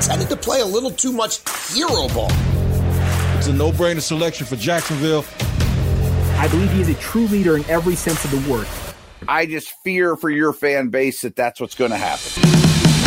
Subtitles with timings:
[0.00, 1.40] tended to play a little too much
[1.72, 2.30] hero ball.
[3.36, 5.24] It's a no brainer selection for Jacksonville.
[6.38, 8.66] I believe he is a true leader in every sense of the word.
[9.26, 12.48] I just fear for your fan base that that's what's going to happen.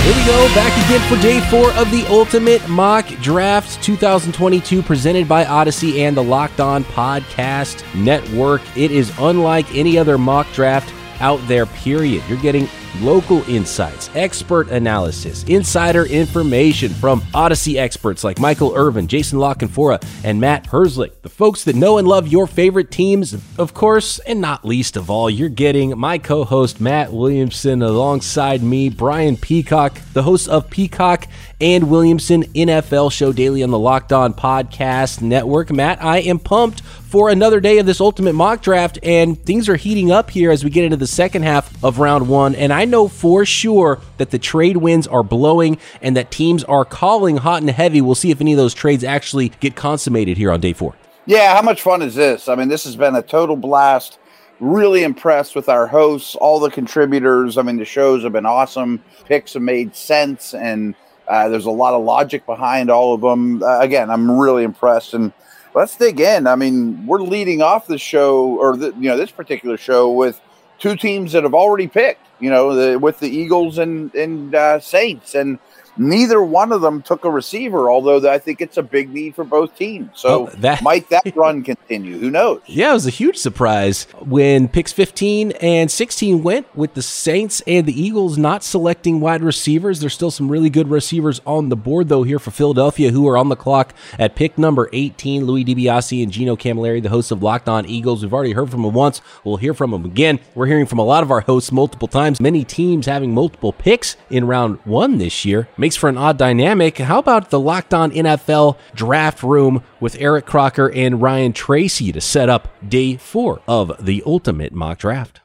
[0.04, 5.30] Here we go, back again for day four of the Ultimate Mock Draft 2022, presented
[5.30, 8.62] by Odyssey and the Locked On Podcast Network.
[8.76, 12.24] It is unlike any other mock draft out there, period.
[12.28, 12.68] You're getting
[13.00, 20.04] local insights, expert analysis, insider information from Odyssey experts like Michael Irvin, Jason La Canfora,
[20.24, 21.22] and Matt Herzlich.
[21.22, 25.10] The folks that know and love your favorite teams, of course, and not least of
[25.10, 30.70] all, you're getting my co host Matt Williamson alongside me, Brian Peacock, the host of
[30.70, 31.28] Peacock
[31.62, 35.72] and Williamson NFL Show Daily on the Locked On Podcast Network.
[35.72, 39.76] Matt, I am pumped for another day of this ultimate mock draft, and things are
[39.76, 42.56] heating up here as we get into the second half of round one.
[42.56, 46.84] And I know for sure that the trade winds are blowing and that teams are
[46.84, 48.02] calling hot and heavy.
[48.02, 50.96] We'll see if any of those trades actually get consummated here on day four.
[51.28, 52.50] Yeah, how much fun is this?
[52.50, 54.18] I mean, this has been a total blast.
[54.60, 57.58] Really impressed with our hosts, all the contributors.
[57.58, 59.04] I mean, the shows have been awesome.
[59.26, 60.96] Picks have made sense, and
[61.28, 63.64] uh, there's a lot of logic behind all of them.
[63.64, 65.14] Uh, again, I'm really impressed.
[65.14, 65.32] And
[65.74, 66.48] let's dig in.
[66.48, 70.42] I mean, we're leading off the show, or the, you know, this particular show with
[70.80, 72.26] two teams that have already picked.
[72.40, 75.60] You know, the, with the Eagles and and uh, Saints, and
[75.98, 79.44] Neither one of them took a receiver, although I think it's a big need for
[79.44, 80.10] both teams.
[80.16, 82.18] So oh, that, might that run continue?
[82.18, 82.62] Who knows?
[82.66, 87.62] Yeah, it was a huge surprise when picks 15 and 16 went with the Saints
[87.68, 90.00] and the Eagles not selecting wide receivers.
[90.00, 93.38] There's still some really good receivers on the board, though, here for Philadelphia, who are
[93.38, 95.46] on the clock at pick number 18.
[95.46, 98.24] Louis DiBiase and Gino Camilleri, the hosts of Locked On Eagles.
[98.24, 99.22] We've already heard from them once.
[99.44, 100.40] We'll hear from them again.
[100.56, 102.40] We're hearing from a lot of our hosts multiple times.
[102.40, 107.00] Many teams having multiple picks in round one this year makes for an odd dynamic.
[107.00, 112.22] How about the Locked On NFL draft room with Eric Crocker and Ryan Tracy to
[112.22, 115.42] set up day four of the ultimate mock draft?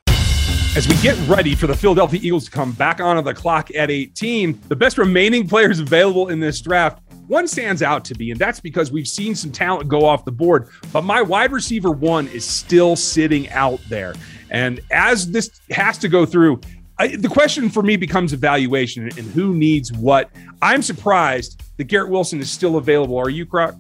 [0.76, 3.90] As we get ready for the Philadelphia Eagles to come back onto the clock at
[3.90, 8.38] 18, the best remaining players available in this draft one stands out to me, and
[8.38, 10.68] that's because we've seen some talent go off the board.
[10.92, 14.14] But my wide receiver one is still sitting out there.
[14.50, 16.60] And as this has to go through,
[16.98, 20.30] I, the question for me becomes evaluation and who needs what.
[20.62, 23.18] I'm surprised that Garrett Wilson is still available.
[23.18, 23.74] Are you, Croc?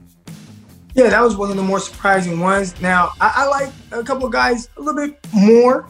[0.94, 2.78] Yeah, that was one of the more surprising ones.
[2.80, 5.88] Now, I, I like a couple of guys a little bit more,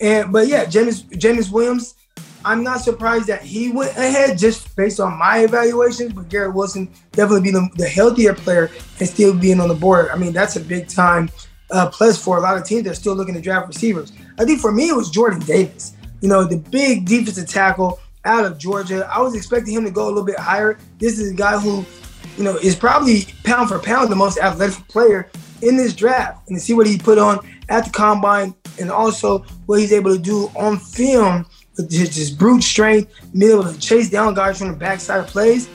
[0.00, 1.94] and but yeah, James James Williams.
[2.44, 6.88] I'm not surprised that he went ahead just based on my evaluations, but Garrett Wilson
[7.10, 10.08] definitely being the, the healthier player and still being on the board.
[10.10, 11.30] I mean, that's a big time
[11.72, 14.12] uh, plus for a lot of teams that are still looking to draft receivers.
[14.38, 18.44] I think for me, it was Jordan Davis you know, the big defensive tackle out
[18.44, 19.08] of Georgia.
[19.12, 20.78] I was expecting him to go a little bit higher.
[20.98, 21.84] This is a guy who,
[22.36, 25.30] you know, is probably pound for pound the most athletic player
[25.62, 26.48] in this draft.
[26.48, 30.14] And to see what he put on at the combine and also what he's able
[30.14, 31.46] to do on film
[31.76, 35.26] with his, his brute strength, being able to chase down guys from the backside of
[35.26, 35.68] plays.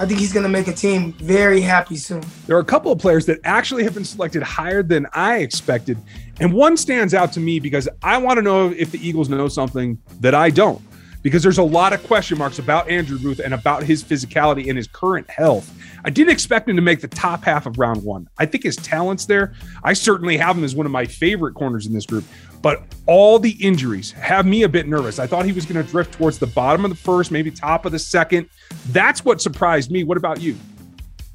[0.00, 2.24] I think he's going to make a team very happy soon.
[2.46, 5.98] There are a couple of players that actually have been selected higher than I expected.
[6.40, 9.48] And one stands out to me because I want to know if the Eagles know
[9.48, 10.82] something that I don't.
[11.22, 14.76] Because there's a lot of question marks about Andrew Booth and about his physicality and
[14.76, 15.72] his current health.
[16.04, 18.28] I didn't expect him to make the top half of round one.
[18.38, 19.54] I think his talent's there.
[19.84, 22.24] I certainly have him as one of my favorite corners in this group.
[22.60, 25.20] But all the injuries have me a bit nervous.
[25.20, 27.86] I thought he was going to drift towards the bottom of the first, maybe top
[27.86, 28.48] of the second.
[28.88, 30.02] That's what surprised me.
[30.02, 30.56] What about you?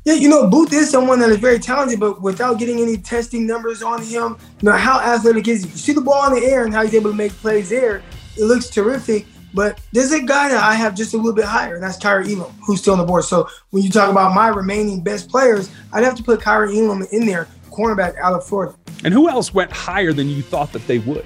[0.08, 3.46] Yeah, you know, Booth is someone that is very talented, but without getting any testing
[3.46, 5.70] numbers on him, you know, how athletic is he?
[5.70, 8.02] You see the ball in the air and how he's able to make plays there.
[8.38, 9.26] It looks terrific.
[9.54, 12.22] But there's a guy that I have just a little bit higher, and that's Kaiir
[12.22, 13.26] Elam, who's still on the board.
[13.26, 17.06] So when you talk about my remaining best players, I'd have to put Kaiir Elam
[17.12, 18.78] in there, cornerback out of Florida.
[19.04, 21.26] And who else went higher than you thought that they would?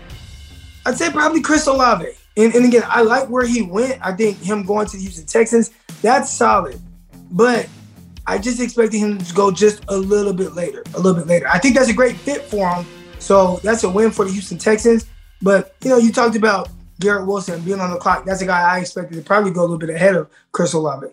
[0.87, 2.07] I'd say probably Chris Olave.
[2.35, 3.99] And, and again, I like where he went.
[4.03, 5.69] I think him going to the Houston Texans,
[6.01, 6.81] that's solid.
[7.29, 7.69] But
[8.27, 11.47] I just expected him to go just a little bit later, a little bit later.
[11.47, 12.85] I think that's a great fit for him.
[13.19, 15.05] So that's a win for the Houston Texans.
[15.41, 16.69] But you know, you talked about
[16.99, 18.25] Garrett Wilson being on the clock.
[18.25, 21.07] That's a guy I expected to probably go a little bit ahead of Chris Olave.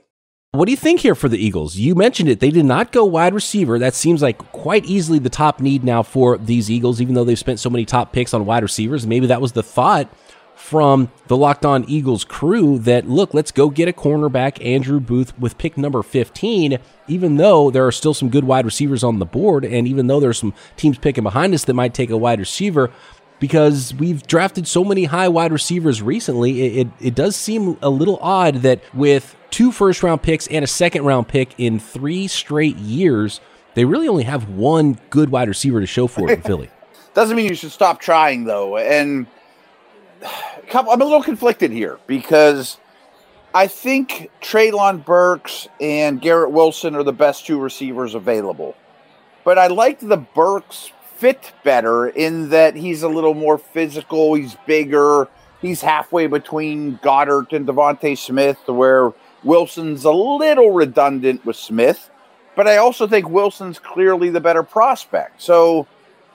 [0.53, 1.77] What do you think here for the Eagles?
[1.77, 2.41] You mentioned it.
[2.41, 3.79] They did not go wide receiver.
[3.79, 7.39] That seems like quite easily the top need now for these Eagles, even though they've
[7.39, 9.07] spent so many top picks on wide receivers.
[9.07, 10.11] Maybe that was the thought
[10.59, 15.39] from the Locked On Eagles crew that, look, let's go get a cornerback, Andrew Booth,
[15.39, 19.25] with pick number 15, even though there are still some good wide receivers on the
[19.25, 19.65] board.
[19.65, 22.91] And even though there's some teams picking behind us that might take a wide receiver,
[23.39, 27.89] because we've drafted so many high wide receivers recently, it, it, it, does seem a
[27.89, 32.27] little odd that with two first round picks and a second round pick in three
[32.27, 33.41] straight years,
[33.75, 36.69] they really only have one good wide receiver to show for it in Philly.
[37.15, 38.77] Doesn't mean you should stop trying, though.
[38.77, 39.27] And
[40.75, 42.79] I'm a little conflicted here because
[43.55, 48.77] I think Treylon Burks and Garrett Wilson are the best two receivers available.
[49.45, 54.57] But I like the Burks fit better in that he's a little more physical, he's
[54.67, 55.29] bigger,
[55.61, 59.13] he's halfway between Goedert and DeVonta Smith, where
[59.43, 62.11] Wilson's a little redundant with Smith.
[62.55, 65.41] But I also think Wilson's clearly the better prospect.
[65.41, 65.87] So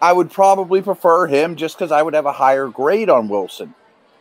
[0.03, 3.73] I would probably prefer him just because I would have a higher grade on Wilson.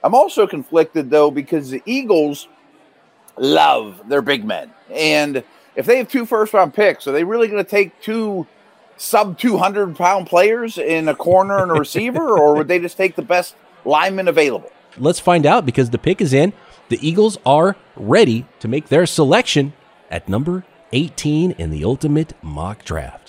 [0.04, 2.46] I'm also conflicted though because the Eagles
[3.36, 4.70] love their big men.
[4.92, 5.42] And
[5.74, 8.46] if they have two first round picks, are they really going to take two
[8.96, 13.16] sub 200 pound players in a corner and a receiver, or would they just take
[13.16, 14.70] the best lineman available?
[14.96, 16.52] Let's find out because the pick is in.
[16.90, 19.72] The Eagles are ready to make their selection
[20.12, 23.21] at number 18 in the ultimate mock draft.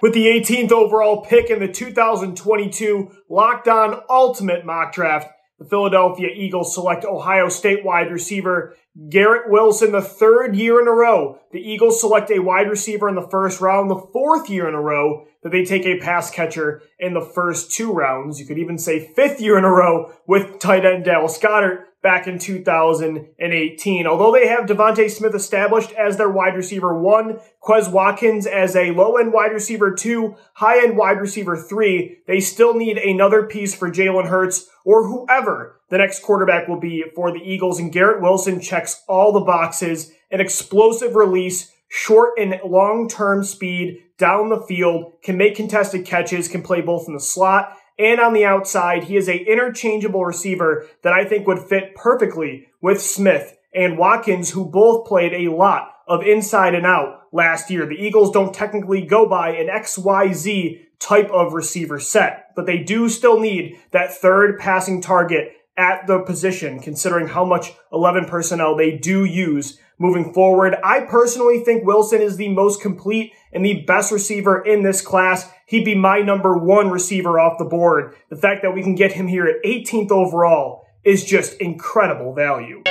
[0.00, 5.28] With the 18th overall pick in the 2022 Locked On Ultimate Mock Draft,
[5.58, 8.76] the Philadelphia Eagles select Ohio State wide receiver
[9.10, 11.40] Garrett Wilson the third year in a row.
[11.50, 14.80] The Eagles select a wide receiver in the first round, the fourth year in a
[14.80, 18.38] row that they take a pass catcher in the first two rounds.
[18.38, 22.26] You could even say fifth year in a row with tight end Dallas Goedert back
[22.26, 24.06] in 2018.
[24.06, 28.92] Although they have DeVonta Smith established as their wide receiver one, Quez Watkins as a
[28.92, 33.74] low end wide receiver two, high end wide receiver three, they still need another piece
[33.74, 37.80] for Jalen Hurts or whoever the next quarterback will be for the Eagles.
[37.80, 43.98] And Garrett Wilson checks all the boxes, an explosive release, short and long term speed
[44.18, 48.32] down the field, can make contested catches, can play both in the slot and on
[48.32, 49.04] the outside.
[49.04, 54.50] He is a interchangeable receiver that I think would fit perfectly with Smith and Watkins,
[54.50, 57.86] who both played a lot of inside and out last year.
[57.86, 63.08] The Eagles don't technically go by an XYZ type of receiver set, but they do
[63.08, 68.96] still need that third passing target at the position, considering how much 11 personnel they
[68.96, 70.76] do use moving forward.
[70.84, 75.50] I personally think Wilson is the most complete and the best receiver in this class.
[75.66, 78.14] He'd be my number one receiver off the board.
[78.30, 82.82] The fact that we can get him here at 18th overall is just incredible value.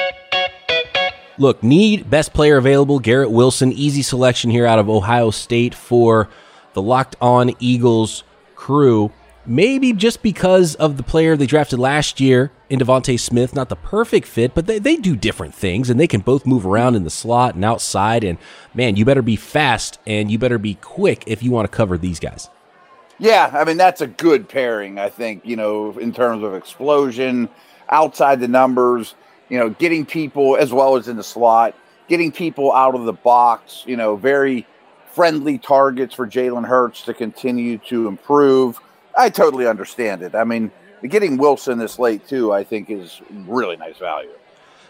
[1.39, 3.72] Look, need best player available, Garrett Wilson.
[3.72, 6.29] Easy selection here out of Ohio State for
[6.74, 8.24] the Locked On Eagles
[8.55, 9.12] crew.
[9.50, 13.77] Maybe just because of the player they drafted last year in DeVonta Smith, not the
[13.77, 17.06] perfect fit, but they, they do different things and they can both move around in
[17.06, 18.25] the slot and outside.
[18.25, 18.38] And
[18.74, 21.98] man, you better be fast and you better be quick if you want to cover
[21.98, 22.50] these guys.
[23.20, 27.48] Yeah, I mean, that's a good pairing, I think, you know, in terms of explosion,
[27.88, 29.16] outside the numbers,
[29.48, 31.74] you know, getting people as well as in the slot,
[32.10, 34.68] getting people out of the box, you know, very
[35.13, 38.82] friendly targets for Jalen Hurts to continue to improve
[39.17, 40.36] I totally understand it.
[40.36, 40.71] I mean,
[41.03, 44.29] getting Wilson this late too, I think, is really nice value.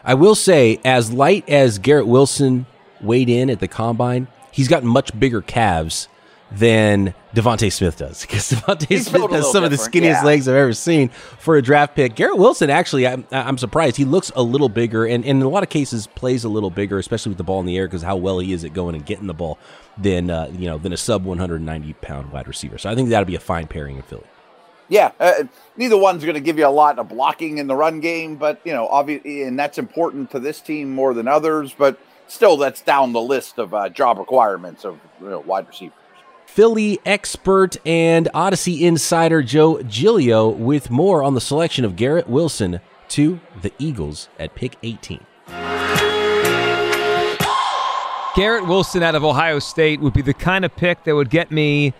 [0.03, 2.65] I will say, as light as Garrett Wilson
[3.01, 6.07] weighed in at the combine, he's got much bigger calves
[6.51, 10.23] than DeVonta Smith does because DeVonta Smith has some of the skinniest yeah.
[10.23, 12.15] legs I've ever seen for a draft pick.
[12.15, 13.97] Garrett Wilson, actually, I'm, I'm surprised.
[13.97, 16.69] He looks a little bigger and, and, in a lot of cases plays a little
[16.69, 18.95] bigger, especially with the ball in the air because how well he is at going
[18.95, 19.57] and getting the ball
[19.97, 22.77] than uh, you know than a sub 190 pound wide receiver.
[22.77, 24.23] So I think that'll be a fine pairing in Philly.
[24.89, 25.43] Yeah, uh,
[25.75, 28.61] neither one's going to give you a lot of blocking in the run game, but
[28.63, 31.75] you know, obviously, and that's important to this team more than others.
[31.77, 35.97] But still, that's down the list of uh, job requirements of you know, wide receivers.
[36.57, 42.79] Philly expert and Odyssey insider Joe Giglio with more on the selection of Garrett Wilson,
[43.09, 45.23] to the Eagles at pick 18.
[48.35, 51.51] Garrett Wilson out of Ohio State would be the kind of pick that would get
[51.51, 51.93] me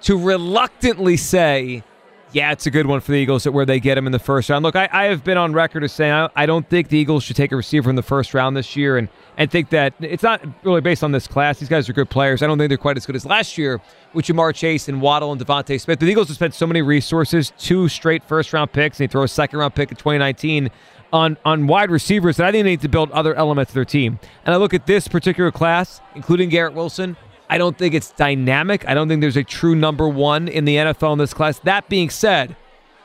[0.00, 1.84] to reluctantly say,
[2.32, 4.18] yeah, it's a good one for the Eagles at where they get him in the
[4.18, 4.62] first round.
[4.62, 7.24] Look, I, I have been on record as saying I, I, don't think the Eagles
[7.24, 10.22] should take a receiver in the first round this year, and and think that it's
[10.22, 11.58] not really based on this class.
[11.58, 12.42] These guys are good players.
[12.42, 13.80] I don't think they're quite as good as last year
[14.14, 15.98] with Ja'Marr Chase and Waddle and DeVonta Smith.
[15.98, 19.22] The Eagles have spent so many resources, two straight first round picks, and they throw
[19.22, 20.70] a second round pick in 2019
[21.12, 23.84] on on wide receivers that I think they need to build other elements of their
[23.84, 24.18] team.
[24.46, 27.16] And I look at this particular class, including Garrett Wilson.
[27.52, 28.88] I don't think it's dynamic.
[28.88, 31.58] I don't think there's a true number one in the NFL in this class.
[31.58, 32.56] That being said,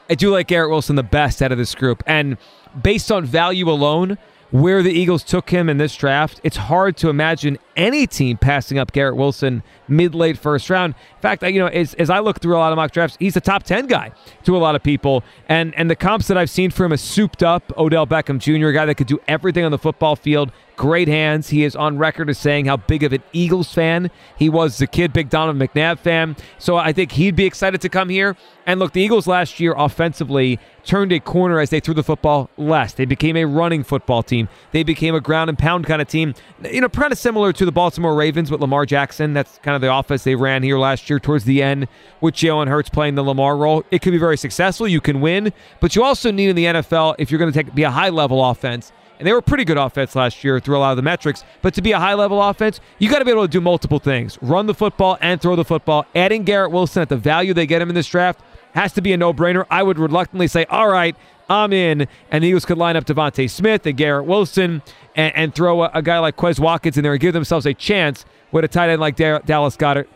[0.09, 2.01] I do like Garrett Wilson the best out of this group.
[2.07, 2.37] And
[2.81, 4.17] based on value alone,
[4.51, 8.79] where the Eagles took him in this draft, it's hard to imagine any team passing
[8.79, 10.95] up Garrett Wilson mid late first round.
[11.15, 13.35] In fact, you know, as, as I look through a lot of mock drafts, he's
[13.35, 14.11] a top 10 guy
[14.45, 15.25] to a lot of people.
[15.49, 18.67] And and the comps that I've seen for him is souped up Odell Beckham Jr.,
[18.67, 21.49] a guy that could do everything on the football field, great hands.
[21.49, 24.81] He is on record as saying how big of an Eagles fan he was as
[24.81, 26.37] a kid, big Donovan McNabb fan.
[26.59, 28.37] So I think he'd be excited to come here.
[28.65, 32.49] And look, the Eagles last year offensively turned a corner as they threw the football
[32.57, 32.93] less.
[32.93, 34.47] They became a running football team.
[34.71, 36.33] They became a ground and pound kind of team.
[36.63, 39.33] You know, kind of similar to the Baltimore Ravens with Lamar Jackson.
[39.33, 41.87] That's kind of the offense they ran here last year towards the end
[42.21, 43.83] with Jalen Hurts playing the Lamar role.
[43.91, 44.87] It could be very successful.
[44.87, 47.73] You can win, but you also need in the NFL if you're going to take
[47.73, 50.79] be a high level offense and they were pretty good offense last year through a
[50.79, 51.43] lot of the metrics.
[51.61, 53.99] But to be a high level offense, you got to be able to do multiple
[53.99, 56.05] things run the football and throw the football.
[56.15, 58.41] Adding Garrett Wilson at the value they get him in this draft
[58.73, 59.65] has to be a no brainer.
[59.71, 61.15] I would reluctantly say, all right,
[61.49, 62.07] I'm in.
[62.31, 64.81] And the Eagles could line up DeVonta Smith and Garrett Wilson
[65.15, 67.73] and, and throw a, a, guy like Quez Watkins in there and give themselves a
[67.73, 70.07] chance with a tight end like Dallas Goedert.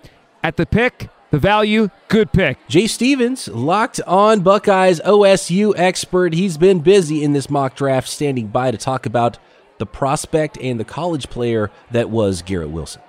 [0.43, 2.57] At the pick, the value, good pick.
[2.67, 6.33] Jay Stevens, locked on Buckeyes OSU expert.
[6.33, 9.39] He's been busy in this mock draft, standing by to talk about
[9.79, 13.01] the prospect and the college player that was Garrett Wilson.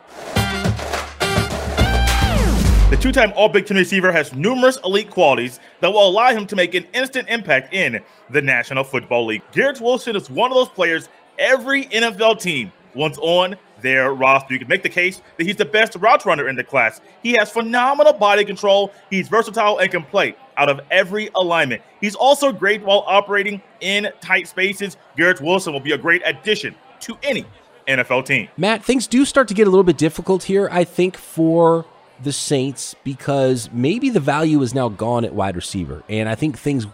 [2.91, 6.47] The two time All Big Ten receiver has numerous elite qualities that will allow him
[6.47, 8.01] to make an instant impact in
[8.31, 9.43] the National Football League.
[9.51, 14.55] Garrett Wilson is one of those players every NFL team wants on their roster.
[14.55, 17.01] You can make the case that he's the best route runner in the class.
[17.23, 18.93] He has phenomenal body control.
[19.11, 21.83] He's versatile and can play out of every alignment.
[22.01, 24.97] He's also great while operating in tight spaces.
[25.17, 27.45] Garrett Wilson will be a great addition to any
[27.89, 28.49] NFL team.
[28.57, 31.85] Matt, things do start to get a little bit difficult here, I think, for
[32.23, 36.03] the Saints because maybe the value is now gone at wide receiver.
[36.09, 36.87] And I think things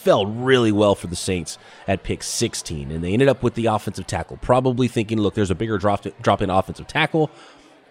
[0.00, 3.66] fell really well for the Saints at pick 16, and they ended up with the
[3.66, 7.30] offensive tackle, probably thinking, look, there's a bigger drop, drop in offensive tackle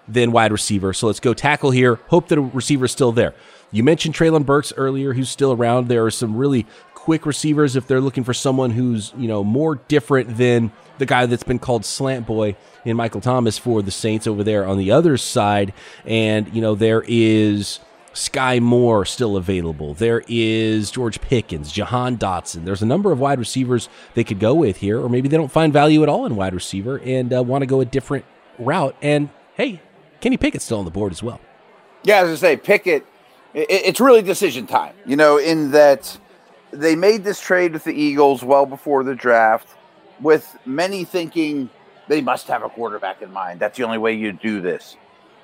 [0.08, 2.00] than wide receiver, so let's go tackle here.
[2.08, 3.36] Hope that a receiver is still there.
[3.72, 5.88] You mentioned Treylon Burks earlier, who's still around.
[5.88, 9.76] There are some really quick receivers if they're looking for someone who's you know more
[9.76, 14.26] different than the guy that's been called slant boy in Michael Thomas for the Saints
[14.26, 15.74] over there on the other side.
[16.06, 17.80] And you know there is
[18.14, 19.94] Skyy Moore still available.
[19.94, 22.66] There is George Pickens, Jahan Dotson.
[22.66, 25.52] There's a number of wide receivers they could go with here, or maybe they don't
[25.52, 28.26] find value at all in wide receiver and uh, want to go a different
[28.58, 28.96] route.
[29.02, 29.82] And hey,
[30.22, 31.40] Kenny Pickett's still on the board as well.
[32.04, 33.06] Yeah, as I say, Pickett,
[33.54, 36.18] it's really decision time, you know, in that
[36.72, 39.68] they made this trade with the Eagles well before the draft,
[40.20, 41.70] with many thinking
[42.08, 43.60] they must have a quarterback in mind.
[43.60, 44.98] That's the only way you do this.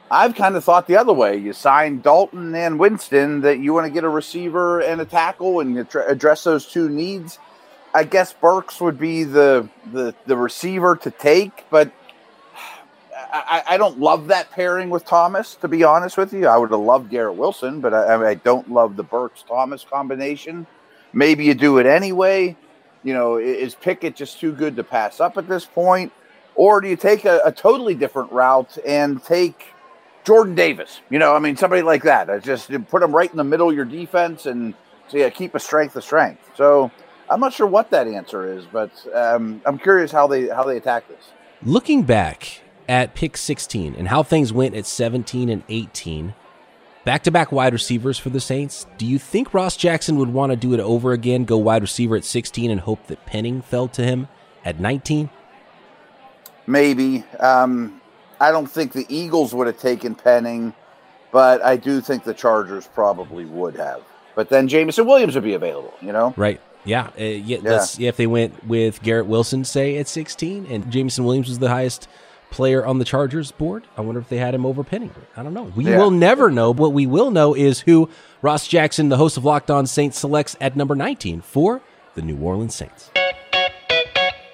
[0.10, 1.38] I've kind of thought the other way.
[1.38, 5.60] You sign Dalton and Winston that you want to get a receiver and a tackle
[5.62, 7.40] and you address those two needs.
[7.94, 11.92] I guess Burks would be the the, the receiver to take, but
[13.16, 15.56] I, I, don't love that pairing with Thomas.
[15.56, 18.72] To be honest with you, I would have loved Garrett Wilson, but I, I don't
[18.72, 20.68] love the Burks Thomas combination.
[21.14, 22.56] Maybe you do it anyway.
[23.04, 26.12] You know, is Pickett just too good to pass up at this point?
[26.56, 29.68] Or do you take a, a totally different route and take
[30.26, 31.02] Jordan Davis.
[31.10, 32.30] You know, I mean, somebody like that.
[32.30, 34.74] I just put him right in the middle of your defense and
[35.08, 36.52] so yeah, keep a strength of strength.
[36.56, 36.92] So
[37.30, 40.78] I'm not sure what that answer is, but um, I'm curious how they how they
[40.78, 41.32] attack this.
[41.64, 46.34] Looking back at pick 16 and how things went at 17 and 18,
[47.04, 48.86] back to back wide receivers for the Saints.
[48.98, 52.16] Do you think Ross Jackson would want to do it over again, go wide receiver
[52.16, 54.28] at 16 and hope that Penning fell to him
[54.64, 55.30] at 19?
[56.68, 57.24] Maybe.
[57.40, 58.02] Um,
[58.40, 60.74] I don't think the Eagles would have taken Penning,
[61.32, 64.02] but I do think the Chargers probably would have.
[64.36, 66.34] But then Jameson Williams would be available, you know?
[66.36, 66.60] Right.
[66.84, 67.10] Yeah.
[67.18, 67.58] Uh, yeah,
[67.98, 68.10] yeah.
[68.10, 72.08] If they went with Garrett Wilson, say at 16, and Jameson Williams was the highest
[72.52, 75.14] player on the Chargers board, I wonder if they had him over Penning.
[75.36, 75.72] I don't know.
[75.76, 75.98] We yeah.
[75.98, 76.72] will never know.
[76.72, 78.10] What we will know is who
[78.42, 81.82] Ross Jackson, the host of Locked On Saints, selects at number 19 for
[82.14, 83.10] the New Orleans Saints.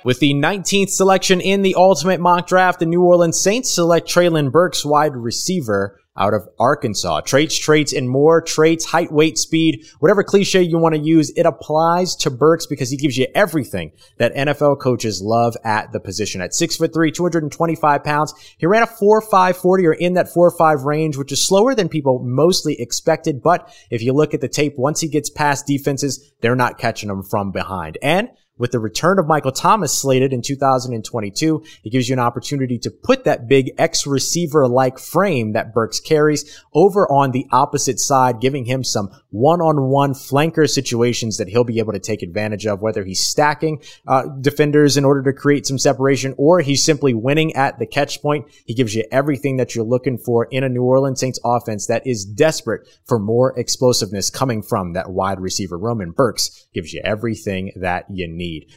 [0.03, 4.51] With the 19th selection in the ultimate mock draft, the New Orleans Saints select Treylon
[4.51, 7.21] Burks, wide receiver out of Arkansas.
[7.21, 8.41] Traits, traits, and more.
[8.41, 12.89] Traits, height, weight, speed, whatever cliche you want to use, it applies to Burks because
[12.89, 16.41] he gives you everything that NFL coaches love at the position.
[16.41, 20.83] At six foot three, 225 pounds, he ran a 4.5 40 or in that 4.5
[20.83, 23.41] range, which is slower than people mostly expected.
[23.41, 27.09] But if you look at the tape, once he gets past defenses, they're not catching
[27.09, 27.99] him from behind.
[28.01, 32.77] And with the return of Michael Thomas slated in 2022, it gives you an opportunity
[32.77, 37.99] to put that big X receiver like frame that Burks carries over on the opposite
[37.99, 42.21] side, giving him some one on one flanker situations that he'll be able to take
[42.21, 46.83] advantage of, whether he's stacking uh, defenders in order to create some separation or he's
[46.83, 48.45] simply winning at the catch point.
[48.65, 52.05] He gives you everything that you're looking for in a New Orleans Saints offense that
[52.05, 55.77] is desperate for more explosiveness coming from that wide receiver.
[55.77, 58.75] Roman Burks gives you everything that you need need.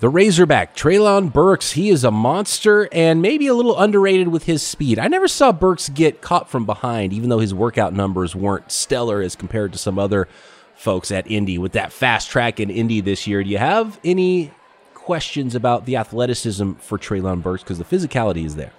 [0.00, 4.62] The Razorback, Treylon Burks, he is a monster and maybe a little underrated with his
[4.62, 4.98] speed.
[4.98, 9.22] I never saw Burks get caught from behind, even though his workout numbers weren't stellar
[9.22, 10.28] as compared to some other
[10.74, 13.42] folks at Indy with that fast track in Indy this year.
[13.42, 14.52] Do you have any
[14.92, 17.62] questions about the athleticism for Treylon Burks?
[17.62, 18.72] Because the physicality is there.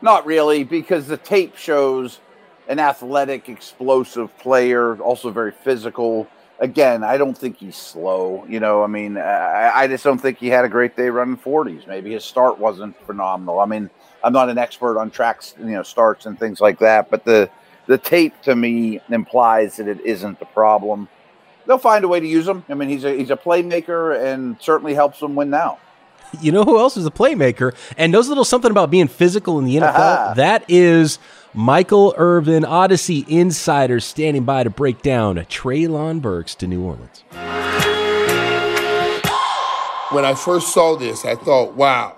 [0.00, 2.20] Not really, because the tape shows
[2.66, 6.28] an athletic, explosive player, also very physical
[6.64, 8.44] again, I don't think he's slow.
[8.48, 11.36] You know, I mean, I, I, just don't think he had a great day running
[11.36, 11.86] 40s.
[11.86, 13.60] Maybe his start wasn't phenomenal.
[13.60, 13.90] I mean,
[14.24, 17.50] I'm not an expert on tracks, you know, starts and things like that, but the
[17.86, 21.06] the tape to me implies that it isn't the problem.
[21.66, 22.64] They'll find a way to use him.
[22.70, 25.78] I mean, he's a he's a playmaker and certainly helps them win now.
[26.40, 29.58] You know who else is a playmaker and knows a little something about being physical
[29.58, 30.34] in the NFL?
[30.36, 31.18] that is
[31.56, 37.22] Michael Irvin, Odyssey Insider, standing by to break down Treylon Burks to New Orleans.
[40.10, 42.16] When I first saw this, I thought, wow,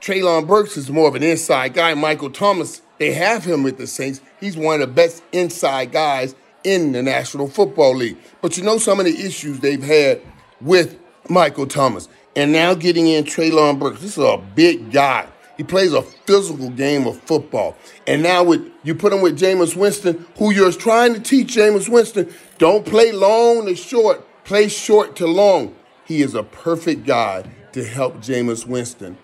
[0.00, 1.94] Treylon Burks is more of an inside guy.
[1.94, 4.20] Michael Thomas, they have him with the Saints.
[4.38, 8.18] He's one of the best inside guys in the National Football League.
[8.40, 10.20] But you know some of the issues they've had
[10.60, 10.96] with
[11.28, 12.08] Michael Thomas.
[12.36, 14.00] And now getting in Treylon Burks.
[14.00, 15.26] This is a big guy.
[15.56, 17.76] He plays a physical game of football.
[18.06, 21.88] And now with you put him with Jameis Winston, who you're trying to teach Jameis
[21.88, 25.74] Winston, don't play long to short, play short to long.
[26.04, 29.18] He is a perfect guy to help Jameis Winston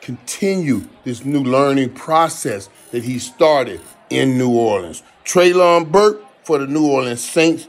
[0.00, 5.02] continue this new learning process that he started in New Orleans.
[5.24, 7.68] Treylon Burke for the New Orleans Saints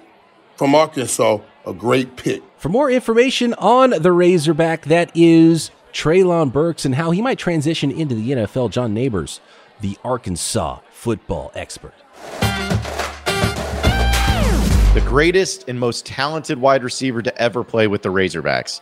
[0.56, 2.42] from Arkansas, a great pick.
[2.58, 7.92] For more information on the Razorback, that is Treylon Burks and how he might transition
[7.92, 8.72] into the NFL.
[8.72, 9.42] John Neighbors,
[9.82, 11.94] the Arkansas football expert.
[14.94, 18.82] The greatest and most talented wide receiver to ever play with the Razorbacks.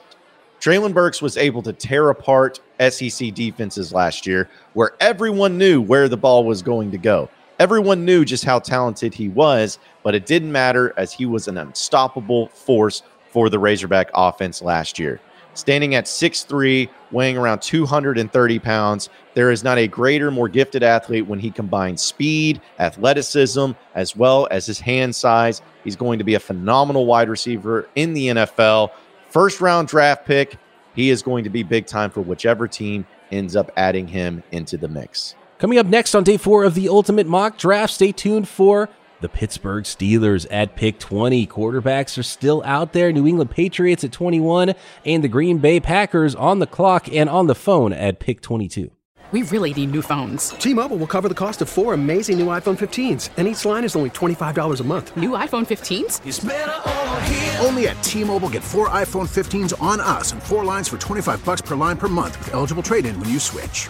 [0.59, 6.09] Treylon Burks was able to tear apart SEC defenses last year, where everyone knew where
[6.09, 7.29] the ball was going to go.
[7.59, 11.57] Everyone knew just how talented he was, but it didn't matter as he was an
[11.57, 15.19] unstoppable force for the Razorback offense last year.
[15.57, 21.25] Standing at 6'3, weighing around 230 pounds, there is not a greater, more gifted athlete
[21.25, 25.63] when he combines speed, athleticism, as well as his hand size.
[25.83, 28.91] He's going to be a phenomenal wide receiver in the NFL.
[29.31, 30.57] First round draft pick.
[30.93, 34.77] He is going to be big time for whichever team ends up adding him into
[34.77, 35.33] the mix.
[35.57, 38.89] Coming up next on day four of the Ultimate Mock Draft, stay tuned for
[39.21, 41.47] the Pittsburgh Steelers at pick 20.
[41.47, 43.11] Quarterbacks are still out there.
[43.11, 44.73] New England Patriots at 21,
[45.05, 48.91] and the Green Bay Packers on the clock and on the phone at pick 22.
[49.33, 50.51] We really need new phones.
[50.51, 53.83] T Mobile will cover the cost of four amazing new iPhone 15s, and each line
[53.83, 55.17] is only $25 a month.
[55.17, 57.65] New iPhone 15s?
[57.65, 61.43] Only at T Mobile get four iPhone 15s on us and four lines for 25
[61.43, 63.89] bucks per line per month with eligible trade in when you switch.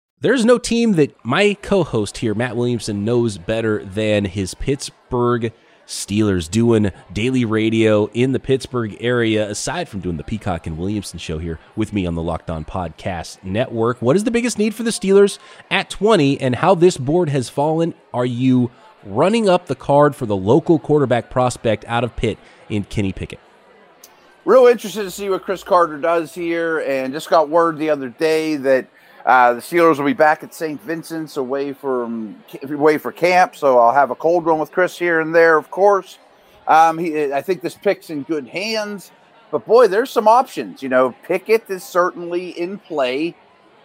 [0.21, 5.51] There's no team that my co host here, Matt Williamson, knows better than his Pittsburgh
[5.87, 11.17] Steelers doing daily radio in the Pittsburgh area, aside from doing the Peacock and Williamson
[11.17, 13.99] show here with me on the Locked On Podcast Network.
[13.99, 15.39] What is the biggest need for the Steelers
[15.71, 17.95] at 20 and how this board has fallen?
[18.13, 18.69] Are you
[19.03, 22.37] running up the card for the local quarterback prospect out of Pitt
[22.69, 23.39] in Kenny Pickett?
[24.45, 28.09] Real interested to see what Chris Carter does here, and just got word the other
[28.09, 28.85] day that
[29.25, 30.81] uh, the Steelers will be back at St.
[30.81, 35.19] Vincent's away from away for camp, so I'll have a cold one with Chris here
[35.19, 36.17] and there, of course.
[36.67, 39.11] Um, he, I think this pick's in good hands,
[39.51, 40.81] but boy, there's some options.
[40.81, 43.35] You know, Pickett is certainly in play.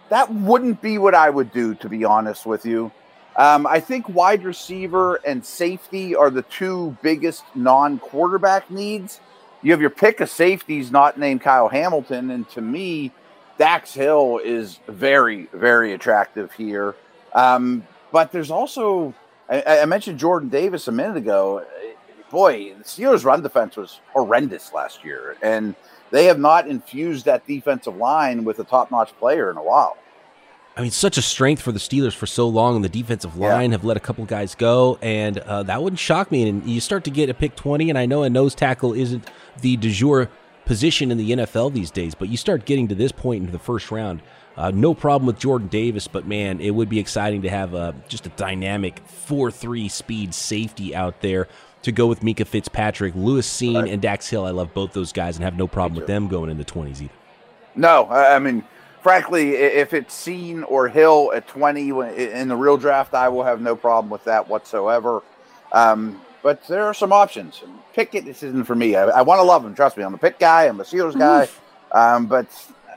[0.09, 2.91] That wouldn't be what I would do, to be honest with you.
[3.35, 9.19] Um, I think wide receiver and safety are the two biggest non-quarterback needs.
[9.61, 13.11] You have your pick of safeties not named Kyle Hamilton, and to me,
[13.57, 16.95] Dax Hill is very, very attractive here.
[17.33, 19.13] Um, but there's also,
[19.49, 21.65] I, I, mentioned Jordan Davis a minute ago.
[22.29, 25.75] Boy, the Steelers' run defense was horrendous last year, and
[26.11, 29.97] they have not infused that defensive line with a top notch player in a while.
[30.75, 33.71] I mean, such a strength for the Steelers for so long, and the defensive line
[33.71, 33.77] yeah.
[33.77, 36.47] have let a couple guys go, and uh, that wouldn't shock me.
[36.47, 39.27] And you start to get a pick 20, and I know a nose tackle isn't
[39.61, 40.29] the de jour
[40.67, 43.59] position in the NFL these days, but you start getting to this point into the
[43.59, 44.21] first round.
[44.57, 47.93] Uh, no problem with Jordan Davis, but man, it would be exciting to have uh,
[48.07, 51.47] just a dynamic 4 3 speed safety out there
[51.83, 53.87] to go with Minkah Fitzpatrick, Lewis right.
[53.87, 54.45] and Dax Hill.
[54.45, 57.01] I love both those guys and have no problem with them going in the 20s
[57.01, 57.13] either.
[57.75, 58.63] No, I mean,
[59.01, 63.61] frankly, if it's Cine or Hill at 20 in the real draft, I will have
[63.61, 65.21] no problem with that whatsoever.
[65.71, 67.61] Um, but there are some options.
[67.97, 68.95] Pickett, this isn't for me.
[68.95, 69.73] I, I want to love him.
[69.73, 70.65] Trust me, I'm a Pitt guy.
[70.65, 71.49] I'm a Steelers guy.
[71.91, 72.45] Um, but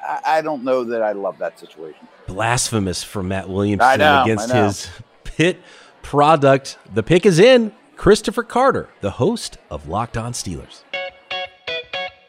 [0.07, 2.07] I, I, don't know that I love that situation.
[2.27, 4.91] Blasphemous from Matt Williamson know, against his
[5.25, 5.63] Pitt
[6.03, 6.77] product.
[6.93, 7.73] The pick is in.
[7.97, 10.83] Christopher Carter, the host of Locked On Steelers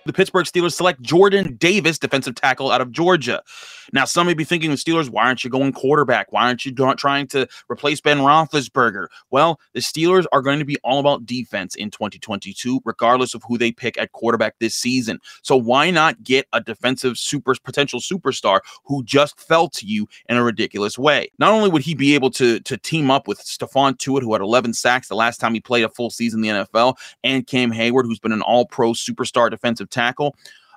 [0.05, 3.43] the Pittsburgh Steelers select Jordan Davis, defensive tackle out of Georgia.
[3.93, 6.32] Now, some may be thinking the Steelers, why aren't you going quarterback?
[6.32, 9.08] Why aren't you trying to replace Ben Roethlisberger?
[9.30, 13.58] Well, the Steelers are going to be all about defense in 2022, regardless of who
[13.58, 15.19] they pick at quarterback this season.
[15.41, 20.38] So why not get a defensive super potential superstar who just fell to you in
[20.38, 21.32] a ridiculous way?
[21.38, 24.41] Not only would he be able to to team up with Stephon Tuitt, who had
[24.41, 27.71] 11 sacks the last time he played a full season in the NFL, and Cam
[27.71, 30.36] Heyward, who's been an All-Pro superstar defensive tackle,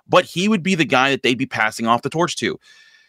[0.08, 2.58] but he would be the guy that they'd be passing off the torch to.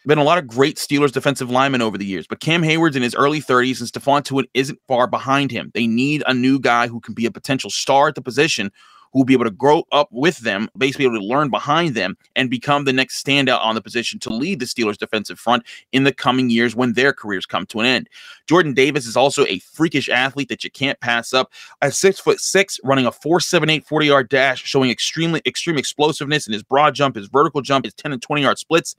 [0.06, 3.02] Been a lot of great Steelers defensive linemen over the years, but Cam Heyward's in
[3.02, 5.72] his early 30s and Stephon Tuitt isn't far behind him.
[5.74, 8.70] They need a new guy who can be a potential star at the position
[9.12, 12.16] who will be able to grow up with them, basically able to learn behind them
[12.36, 16.04] and become the next standout on the position to lead the Steelers defensive front in
[16.04, 18.08] the coming years when their careers come to an end.
[18.46, 21.50] Jordan Davis is also a freakish athlete that you can't pass up.
[21.82, 26.52] At six foot six, running a 4.78 40 yard dash, showing extremely extreme explosiveness in
[26.52, 28.94] his broad jump, his vertical jump, his 10 and 20 yard splits.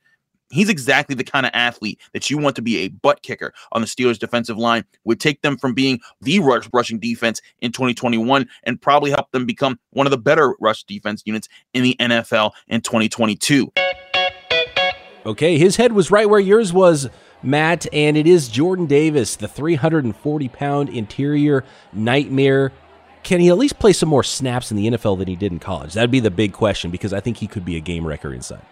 [0.49, 3.81] He's exactly the kind of athlete that you want to be a butt kicker on
[3.81, 4.85] the Steelers defensive line.
[5.03, 9.45] Would take them from being the rush rushing defense in 2021 and probably help them
[9.45, 13.71] become one of the better rush defense units in the NFL in 2022.
[15.25, 17.09] Okay, his head was right where yours was,
[17.43, 22.71] Matt, and it is Jordan Davis, the 340 pound interior nightmare.
[23.23, 25.59] Can he at least play some more snaps in the NFL than he did in
[25.59, 25.93] college?
[25.93, 28.65] That'd be the big question because I think he could be a game wrecker inside.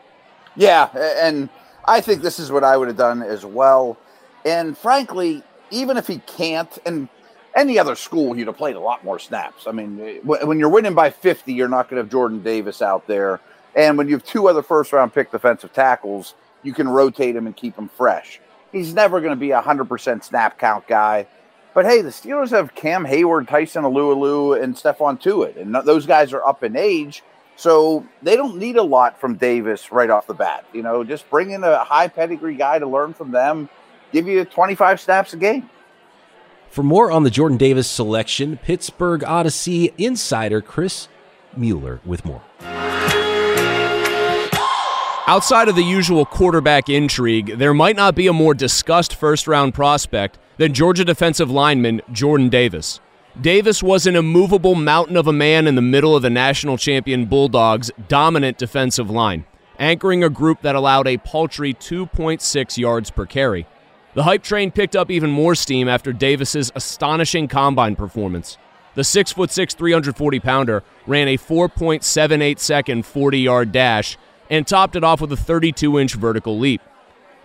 [0.56, 1.50] Yeah, and
[1.88, 3.98] I think this is what I would have done as well.
[4.44, 7.10] And frankly, even if he can't, and
[7.56, 9.66] any other school, you'd have played a lot more snaps.
[9.66, 13.08] I mean, when you're winning by 50, you're not going to have Jordan Davis out
[13.08, 13.40] there.
[13.76, 17.46] And when you have two other first round pick defensive tackles, you can rotate him
[17.46, 18.40] and keep him fresh.
[18.72, 21.28] He's never going to be a 100% snap count guy.
[21.74, 25.58] But hey, the Steelers have Cam Heyward, Tyson Alualu, and Stephon Tuitt.
[25.58, 27.24] And those guys are up in age.
[27.56, 30.66] So they don't need a lot from Davis right off the bat.
[30.74, 33.70] You know, just bring in a high pedigree guy to learn from them,
[34.12, 35.70] give you 25 snaps a game.
[36.70, 41.08] For more on the Jordan Davis selection, Pittsburgh Odyssey insider Chris
[41.56, 42.42] Mueller with more.
[45.28, 49.74] Outside of the usual quarterback intrigue, there might not be a more discussed first round
[49.74, 53.00] prospect than Georgia defensive lineman Jordan Davis.
[53.42, 57.26] Davis was an immovable mountain of a man in the middle of the national champion
[57.26, 59.46] Bulldogs' dominant defensive line,
[59.78, 63.68] anchoring a group that allowed a paltry 2.6 yards per carry.
[64.14, 68.58] The hype train picked up even more steam after Davis's astonishing combine performance.
[68.94, 74.18] The 6'6", 340 pounder ran a 4.78 second 40 yard dash
[74.50, 76.82] and topped it off with a 32 inch vertical leap.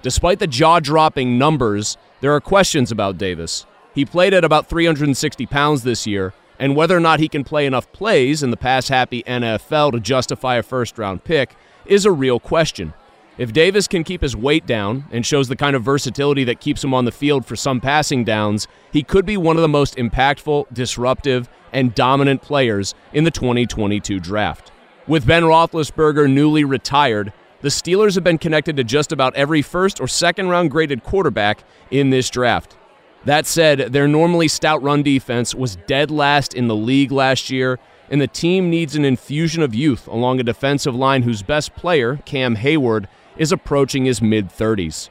[0.03, 3.66] Despite the jaw dropping numbers, there are questions about Davis.
[3.94, 7.66] He played at about 360 pounds this year, and whether or not he can play
[7.66, 12.12] enough plays in the pass happy NFL to justify a first round pick is a
[12.12, 12.94] real question.
[13.38, 16.85] If Davis can keep his weight down and shows the kind of versatility that keeps
[16.85, 19.96] him on the field for some passing downs, he could be one of the most
[19.96, 24.70] impactful, disruptive, and dominant players in the 2022 draft.
[25.07, 30.00] With Ben Roethlisberger newly retired, the Steelers have been connected to just about every first
[30.00, 32.76] or second round graded quarterback in this draft.
[33.24, 37.78] That said, their normally stout run defense was dead last in the league last year,
[38.11, 42.18] and the team needs an infusion of youth along a defensive line whose best player,
[42.24, 43.06] Cam Heyward,
[43.37, 45.11] is approaching his mid 30s.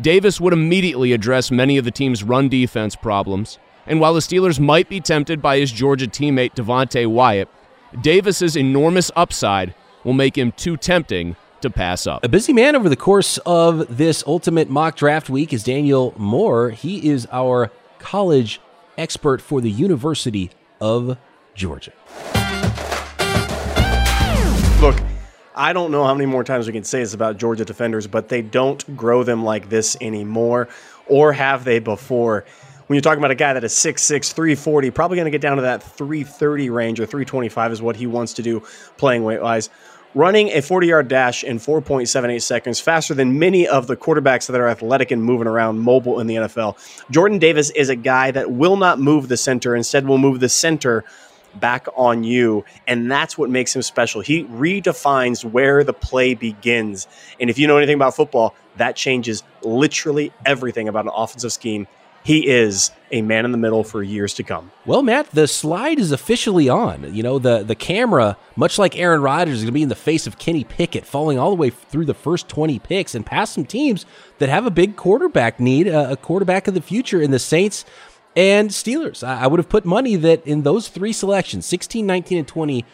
[0.00, 4.58] Davis would immediately address many of the team's run defense problems, and while the Steelers
[4.58, 7.48] might be tempted by his Georgia teammate Devonte Wyatt,
[8.00, 12.24] Davis's enormous upside will make him too tempting to pass up.
[12.24, 16.70] A busy man over the course of this ultimate mock draft week is Daniel Moore.
[16.70, 18.60] He is our college
[18.96, 20.50] expert for the University
[20.80, 21.18] of
[21.54, 21.92] Georgia.
[24.80, 24.96] Look,
[25.54, 28.28] I don't know how many more times we can say this about Georgia defenders, but
[28.28, 30.68] they don't grow them like this anymore,
[31.06, 32.44] or have they before?
[32.86, 35.56] When you're talking about a guy that is 6'6, 340, probably going to get down
[35.56, 38.62] to that 330 range or 325 is what he wants to do
[38.98, 39.70] playing weight wise.
[40.16, 44.60] Running a 40 yard dash in 4.78 seconds, faster than many of the quarterbacks that
[44.60, 46.76] are athletic and moving around mobile in the NFL.
[47.10, 50.48] Jordan Davis is a guy that will not move the center, instead, will move the
[50.48, 51.04] center
[51.56, 52.64] back on you.
[52.86, 54.20] And that's what makes him special.
[54.20, 57.08] He redefines where the play begins.
[57.40, 61.86] And if you know anything about football, that changes literally everything about an offensive scheme.
[62.24, 64.72] He is a man in the middle for years to come.
[64.86, 67.14] Well, Matt, the slide is officially on.
[67.14, 69.94] You know, the, the camera, much like Aaron Rodgers, is going to be in the
[69.94, 73.52] face of Kenny Pickett, falling all the way through the first 20 picks and past
[73.52, 74.06] some teams
[74.38, 77.20] that have a big quarterback need, a, a quarterback of the future.
[77.20, 77.84] in the Saints
[78.34, 79.22] and Steelers.
[79.22, 82.84] I, would have put money that in those three selections 16, 19, and 20,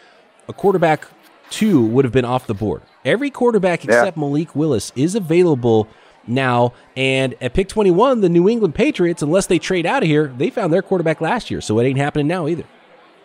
[0.48, 1.06] a quarterback
[1.50, 2.82] two would have been off the board.
[3.04, 4.20] Every quarterback except yeah.
[4.20, 5.88] Malik Willis is available
[6.26, 6.72] now.
[6.96, 10.50] And at pick 21, the New England Patriots, unless they trade out of here, they
[10.50, 11.60] found their quarterback last year.
[11.60, 12.64] So it ain't happening now either.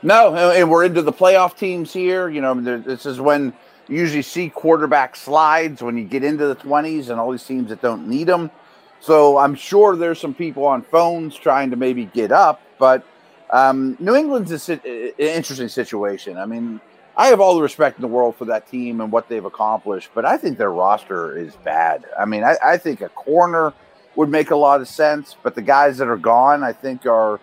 [0.01, 2.29] No, and we're into the playoff teams here.
[2.29, 3.53] You know, this is when
[3.87, 7.69] you usually see quarterback slides when you get into the 20s and all these teams
[7.69, 8.51] that don't need them.
[8.99, 13.05] So I'm sure there's some people on phones trying to maybe get up, but
[13.51, 14.79] um, New England's an
[15.17, 16.37] interesting situation.
[16.37, 16.81] I mean,
[17.17, 20.09] I have all the respect in the world for that team and what they've accomplished,
[20.13, 22.05] but I think their roster is bad.
[22.17, 23.73] I mean, I, I think a corner
[24.15, 27.39] would make a lot of sense, but the guys that are gone, I think, are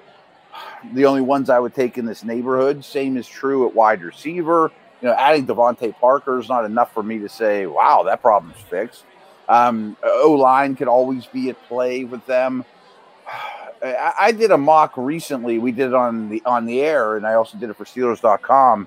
[0.92, 2.84] the only ones I would take in this neighborhood.
[2.84, 4.70] Same is true at wide receiver.
[5.00, 8.60] You know, adding DeVante Parker is not enough for me to say, wow, that problem's
[8.60, 9.04] fixed.
[9.48, 12.64] Um, o line could always be at play with them.
[13.82, 15.58] I, I, did a mock recently.
[15.58, 18.86] We did it on the on the air, and I also did it for Steelers.com.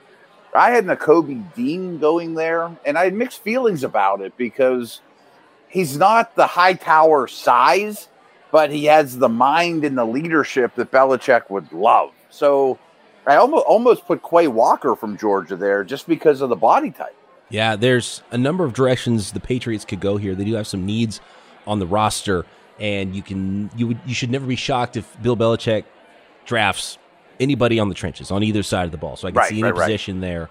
[0.56, 5.02] I had Nakobe Dean going there, and I had mixed feelings about it because
[5.68, 8.08] he's not the Hightower size,
[8.52, 12.12] but he has the mind and the leadership that Belichick would love.
[12.30, 12.80] So
[13.28, 17.16] I almost almost put Quay Walker from Georgia there just because of the body type.
[17.50, 20.36] Yeah, there's a number of directions the Patriots could go here.
[20.36, 21.22] They do have some needs
[21.68, 22.46] on the roster,
[22.80, 25.84] and you can you would you should never be shocked if Bill Belichick
[26.46, 26.98] drafts
[27.40, 29.16] anybody on the trenches on either side of the ball.
[29.16, 30.28] So I can right, see any right, position right.
[30.28, 30.50] there.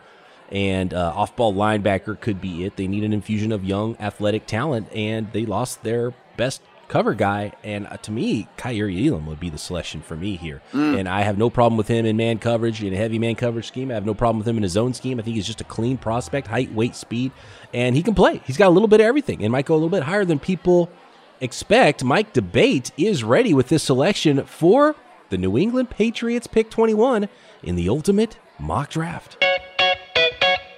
[0.51, 2.77] And uh, off-ball linebacker could be it.
[2.77, 7.53] They need an infusion of young, athletic talent, and they lost their best cover guy.
[7.65, 10.61] And uh, to me, Kaiir Elam would be the selection for me here.
[10.73, 11.01] Mm.
[11.01, 13.67] And I have no problem with him in man coverage, in a heavy man coverage
[13.67, 13.91] scheme.
[13.91, 15.19] I have no problem with him in his zone scheme.
[15.19, 17.33] I think he's just a clean prospect, height, weight, speed,
[17.73, 18.43] and he can play.
[18.47, 20.39] He's got a little bit of everything and might go a little bit higher than
[20.39, 20.91] people
[21.41, 22.05] expect.
[22.05, 24.95] Mike D'Abate is ready with this selection for
[25.31, 27.29] the New England Patriots pick 21
[27.63, 29.43] in the ultimate mock draft.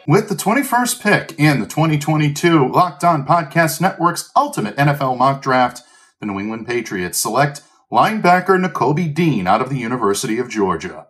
[0.07, 5.83] With the 21st pick in the 2022 Locked On Podcast Network's ultimate NFL mock draft,
[6.21, 11.07] the New England Patriots select linebacker Nakobe Dean out of the University of Georgia.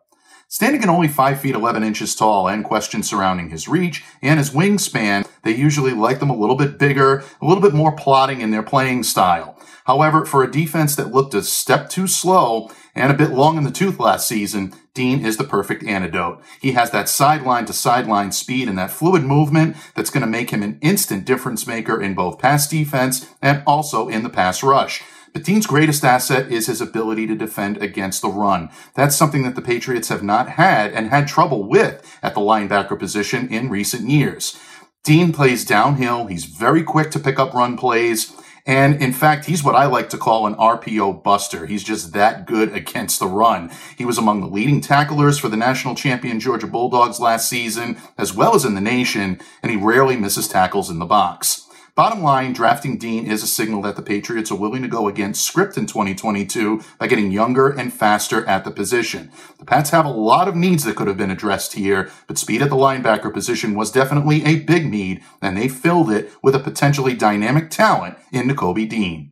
[0.49, 4.51] Standing at only 5 feet 11 inches tall and questions surrounding his reach and his
[4.51, 8.53] wingspan, they usually like them a little bit bigger, a little bit more plotting in
[8.53, 9.56] their playing style.
[9.87, 13.63] However, for a defense that looked a step too slow and a bit long in
[13.63, 16.43] the tooth last season, Dean is the perfect antidote.
[16.61, 20.51] He has that sideline to sideline speed and that fluid movement that's going to make
[20.51, 25.05] him an instant difference maker in both pass defense and also in the pass rush.
[25.33, 28.71] But Dean's greatest asset is his ability to defend against the run.
[28.95, 32.99] That's something that the Patriots have not had and had trouble with at the linebacker
[32.99, 34.59] position in recent years.
[35.05, 36.27] Dean plays downhill.
[36.27, 38.33] He's very quick to pick up run plays.
[38.67, 41.67] And in fact, he's what I like to call an RPO buster.
[41.67, 43.71] He's just that good against the run.
[43.97, 48.35] He was among the leading tacklers for the national champion Georgia Bulldogs last season, as
[48.35, 51.66] well as in the nation, and he rarely misses tackles in the box.
[51.97, 55.47] Bottom line, drafting Dean is a signal that the Patriots are willing to go against
[55.47, 59.31] script in 2022 by getting younger and faster at the position.
[59.59, 62.61] The Pats have a lot of needs that could have been addressed here, but speed
[62.61, 66.59] at the linebacker position was definitely a big need, and they filled it with a
[66.59, 69.31] potentially dynamic talent in Nakobe Dean.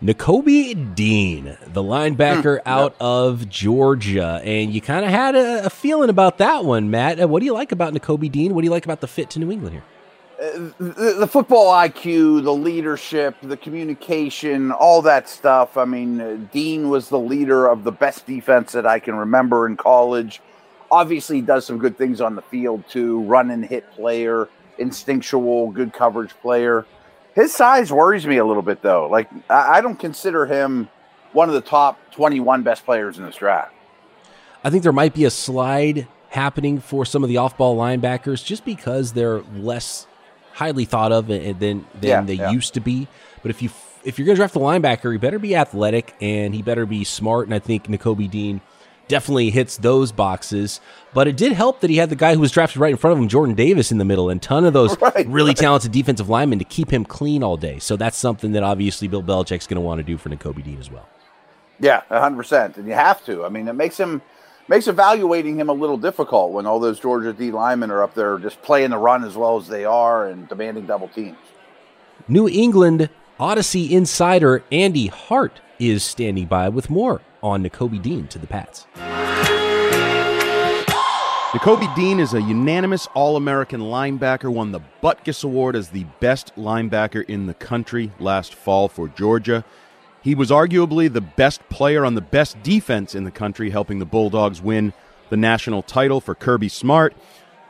[0.00, 4.40] Nakobe Dean, the linebacker out of Georgia.
[4.44, 7.20] And you kind of had a, a, feeling about that one, Matt.
[7.20, 8.54] Uh, what do you like about Nakobe Dean?
[8.54, 9.84] What do you like about the fit to New England here?
[10.40, 15.76] The, the, football IQ, the leadership, the communication, all that stuff.
[15.76, 19.66] I mean, uh, Dean was the leader of the best defense that I can remember
[19.66, 20.40] in college.
[20.90, 23.20] Obviously, he does some good things on the field too.
[23.22, 24.48] Run and hit player,
[24.78, 26.86] instinctual, good coverage player.
[27.34, 29.08] His size worries me a little bit though.
[29.08, 30.88] Like I, I don't consider him
[31.32, 33.74] one of the top 21 best players in this draft.
[34.64, 38.64] I think there might be a slide happening for some of the off-ball linebackers just
[38.64, 40.06] because they're less
[40.52, 42.50] highly thought of than than yeah, they yeah.
[42.50, 43.08] used to be.
[43.42, 43.70] But if you
[44.04, 47.04] if you're going to draft a linebacker, he better be athletic and he better be
[47.04, 47.46] smart.
[47.46, 48.60] And I think Nakobe Dean
[49.08, 50.80] definitely hits those boxes.
[51.12, 53.12] But it did help that he had the guy who was drafted right in front
[53.12, 55.56] of him, Jordan Davis, in the middle, and ton of those right, really right.
[55.56, 57.78] talented defensive linemen to keep him clean all day.
[57.78, 60.78] So that's something that obviously Bill Belichick's going to want to do for Nakobe Dean
[60.78, 61.08] as well.
[61.80, 63.44] Yeah, hundred percent, and you have to.
[63.44, 64.20] I mean, it makes him
[64.70, 68.38] makes evaluating him a little difficult when all those Georgia D linemen are up there
[68.38, 71.36] just playing the run as well as they are and demanding double teams.
[72.28, 78.38] New England Odyssey insider Andy Hart is standing by with more on Nakobe Dean to
[78.38, 78.86] the Pats.
[81.52, 86.54] Nakobe Dean is a unanimous All American linebacker, won the Butkus Award as the best
[86.54, 89.64] linebacker in the country last fall for Georgia.
[90.22, 94.06] He was arguably the best player on the best defense in the country, helping the
[94.06, 94.92] Bulldogs win
[95.30, 97.14] the national title for Kirby Smart.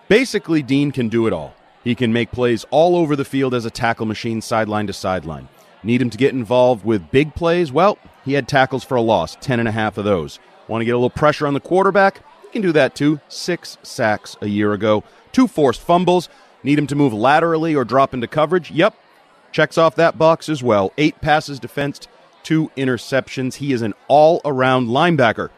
[0.09, 1.55] Basically, Dean can do it all.
[1.85, 5.49] He can make plays all over the field as a tackle machine, sideline to sideline.
[5.83, 7.73] Need him to get involved with big plays?
[7.73, 10.39] Well, he had tackles for a loss, 10 and a half of those.
[10.69, 12.21] Want to get a little pressure on the quarterback?
[12.43, 13.21] He can do that too.
[13.29, 16.29] Six sacks a year ago, two forced fumbles.
[16.63, 18.71] Need him to move laterally or drop into coverage?
[18.71, 18.95] Yep.
[19.53, 20.93] Checks off that box as well.
[20.99, 22.09] Eight passes defensed,
[22.51, 23.55] two interceptions.
[23.55, 25.51] He is an all around linebacker.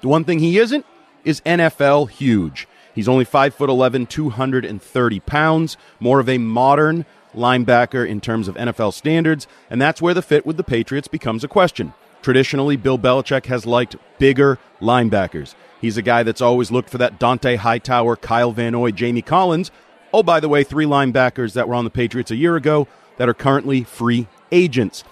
[0.00, 0.86] The one thing he isn't
[1.22, 2.66] is NFL huge.
[2.94, 8.54] He's only 5 foot 11, 230 pounds, more of a modern linebacker in terms of
[8.54, 11.92] NFL standards, and that's where the fit with the Patriots becomes a question.
[12.22, 15.54] Traditionally, Bill Belichick has liked bigger linebackers.
[15.78, 19.70] He's a guy that's always looked for that Dont'a Hightower, Kyle Van Noy, Jamie Collins.
[20.10, 23.28] Oh, by the way, three linebackers that were on the Patriots a year ago that
[23.28, 25.04] are currently free agents.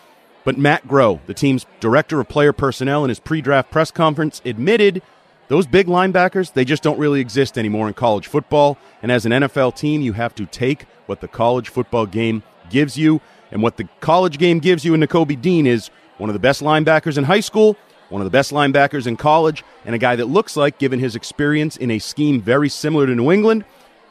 [0.45, 4.43] But Matt Groh, the team's director of player personnel, in his pre draft press conference
[4.45, 5.03] admitted
[5.49, 8.79] those big linebackers, they just don't really exist anymore in college football.
[9.03, 12.97] And as an NFL team, you have to take what the college football game gives
[12.97, 13.21] you.
[13.51, 16.63] And what the college game gives you in Nakobe Dean is one of the best
[16.63, 17.77] linebackers in high school,
[18.09, 21.15] one of the best linebackers in college, and a guy that looks like, given his
[21.15, 23.65] experience in a scheme very similar to New England,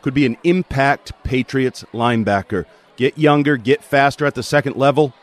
[0.04, 2.66] could be an impact Patriots linebacker.
[2.98, 5.14] Get younger, get faster at the second level,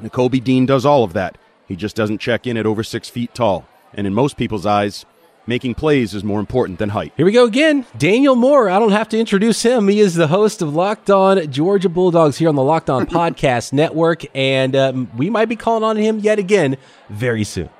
[0.00, 1.38] Nakobe Dean does all of that.
[1.66, 3.66] He just doesn't check in at over six feet tall.
[3.92, 5.04] And in most people's eyes,
[5.46, 7.12] making plays is more important than height.
[7.16, 7.84] Here we go again.
[7.96, 8.70] Daniel Moore.
[8.70, 9.88] I don't have to introduce him.
[9.88, 13.72] He is the host of Locked On Georgia Bulldogs here on the Locked On Podcast
[13.72, 14.24] Network.
[14.34, 16.76] And um, we might be calling on him yet again
[17.08, 17.70] very soon.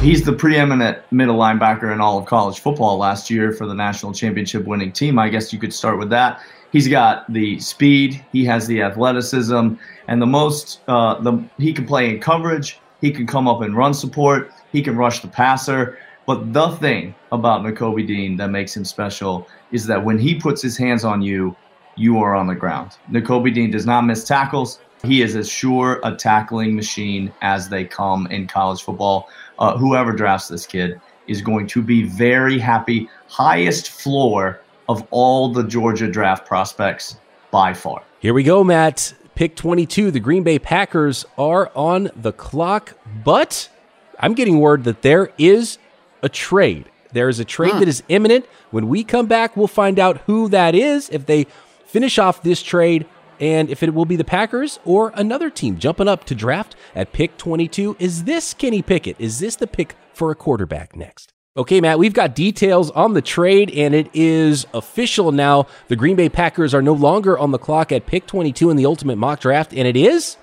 [0.00, 4.14] He's the preeminent middle linebacker in all of college football last year for the national
[4.14, 5.18] championship winning team.
[5.18, 6.40] I guess you could start with that
[6.72, 9.74] he's got the speed, he has the athleticism,
[10.08, 12.80] and the most uh, the he can play in coverage.
[13.00, 14.52] He can come up and run support.
[14.72, 15.98] He can rush the passer.
[16.26, 20.60] But the thing about Nakobe Dean that makes him special is that when he puts
[20.60, 21.56] his hands on you,
[21.96, 22.98] you are on the ground.
[23.10, 24.80] Nakobe Dean does not miss tackles.
[25.02, 29.28] He is as sure a tackling machine as they come in college football.
[29.58, 33.08] Uh, whoever drafts this kid is going to be very happy.
[33.28, 34.60] Highest floor
[34.90, 37.16] of all the Georgia draft prospects
[37.52, 38.02] by far.
[38.18, 39.14] Here we go, Matt.
[39.36, 40.10] Pick 22.
[40.10, 43.70] The Green Bay Packers are on the clock, but
[44.18, 45.78] I'm getting word that there is
[46.24, 46.90] a trade.
[47.12, 47.78] There is a trade hmm.
[47.78, 48.46] that is imminent.
[48.72, 51.46] When we come back, we'll find out who that is, if they
[51.86, 53.06] finish off this trade,
[53.38, 57.12] and if it will be the Packers or another team jumping up to draft at
[57.12, 57.96] pick 22.
[58.00, 59.16] Is this Kenny Pickett?
[59.20, 61.32] Is this the pick for a quarterback next?
[61.60, 65.66] Okay, Matt, we've got details on the trade, and it is official now.
[65.88, 68.86] The Green Bay Packers are no longer on the clock at pick 22 in the
[68.86, 70.38] ultimate mock draft, and it is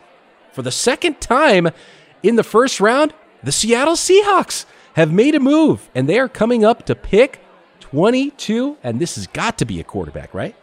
[0.52, 1.70] for the second time
[2.22, 3.16] in the first round.
[3.42, 7.42] The Seattle Seahawks have made a move, and they are coming up to pick
[7.80, 10.56] 22, and this has got to be a quarterback, right?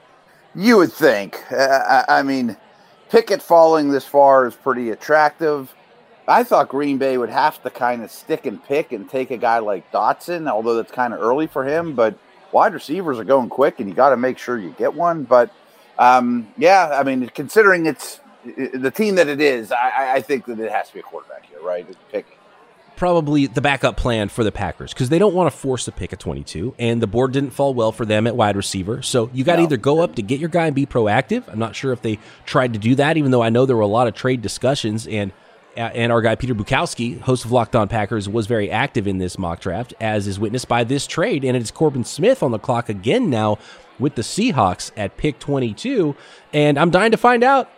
[0.54, 1.42] You would think.
[1.50, 2.56] Uh, I, mean,
[3.10, 5.74] Pickett falling this far is pretty attractive.
[6.26, 9.36] I thought Green Bay would have to kind of stick and pick and take a
[9.36, 11.94] guy like Dotson, although that's kind of early for him.
[11.94, 12.18] But
[12.52, 15.24] wide receivers are going quick, and you got to make sure you get one.
[15.24, 15.50] But
[15.98, 20.58] um, yeah, I mean, considering it's the team that it is, I, I think that
[20.58, 21.86] it has to be a quarterback here, right?
[22.10, 22.38] Pickett
[22.96, 26.12] probably the backup plan for the Packers because they don't want to force a pick
[26.12, 29.02] at 22, and the board didn't fall well for them at wide receiver.
[29.02, 29.64] So you got to no.
[29.64, 31.44] either go up to get your guy and be proactive.
[31.48, 33.82] I'm not sure if they tried to do that, even though I know there were
[33.82, 35.32] a lot of trade discussions and.
[35.76, 39.38] And our guy Peter Bukowski, host of Locked On Packers, was very active in this
[39.38, 41.44] mock draft, as is witnessed by this trade.
[41.44, 43.58] And it's Corbin Smith on the clock again now
[43.98, 46.14] with the Seahawks at pick 22.
[46.52, 47.70] And I'm dying to find out.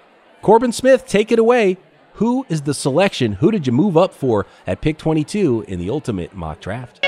[0.43, 1.79] Corbin Smith, take it away.
[2.15, 3.33] Who is the selection?
[3.33, 7.05] Who did you move up for at pick 22 in the ultimate mock draft?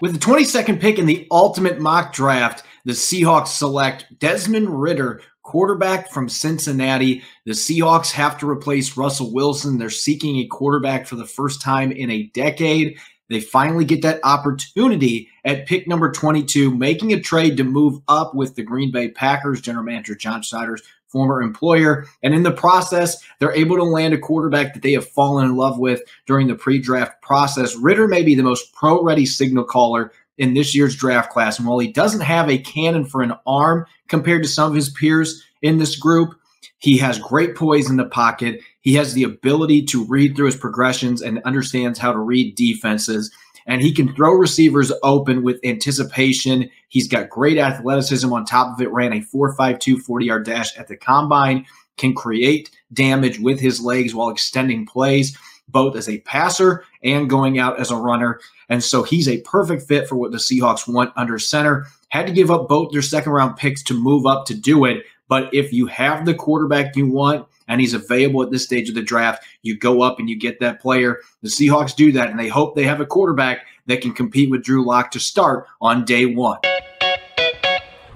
[0.00, 6.10] With the 22nd pick in the ultimate mock draft, the Seahawks select Desmond Ridder, quarterback
[6.10, 7.22] from Cincinnati.
[7.46, 9.78] The Seahawks have to replace Russell Wilson.
[9.78, 12.98] They're seeking a quarterback for the first time in a decade.
[13.28, 18.34] They finally get that opportunity at pick number 22, making a trade to move up
[18.34, 19.60] with the Green Bay Packers.
[19.60, 20.82] General Manager John Schneider's
[21.12, 22.06] former employer.
[22.22, 25.56] And in the process, they're able to land a quarterback that they have fallen in
[25.56, 27.76] love with during the pre draft process.
[27.76, 31.58] Ridder may be the most pro ready signal caller in this year's draft class.
[31.58, 34.90] And while he doesn't have a cannon for an arm compared to some of his
[34.90, 36.34] peers in this group,
[36.78, 38.60] he has great poise in the pocket.
[38.80, 43.30] He has the ability to read through his progressions and understands how to read defenses
[43.66, 46.70] and he can throw receivers open with anticipation.
[46.88, 50.88] He's got great athleticism on top of it, ran a 4.52 40 yard dash at
[50.88, 51.66] the combine,
[51.96, 55.36] can create damage with his legs while extending plays,
[55.68, 58.40] both as a passer and going out as a runner.
[58.72, 61.88] And so he's a perfect fit for what the Seahawks want under center.
[62.08, 65.04] Had to give up both their second round picks to move up to do it.
[65.28, 68.94] But if you have the quarterback you want, and he's available at this stage of
[68.94, 71.18] the draft, you go up and you get that player.
[71.42, 74.64] The Seahawks do that, and they hope they have a quarterback that can compete with
[74.64, 76.58] Drew Lock to start on day one.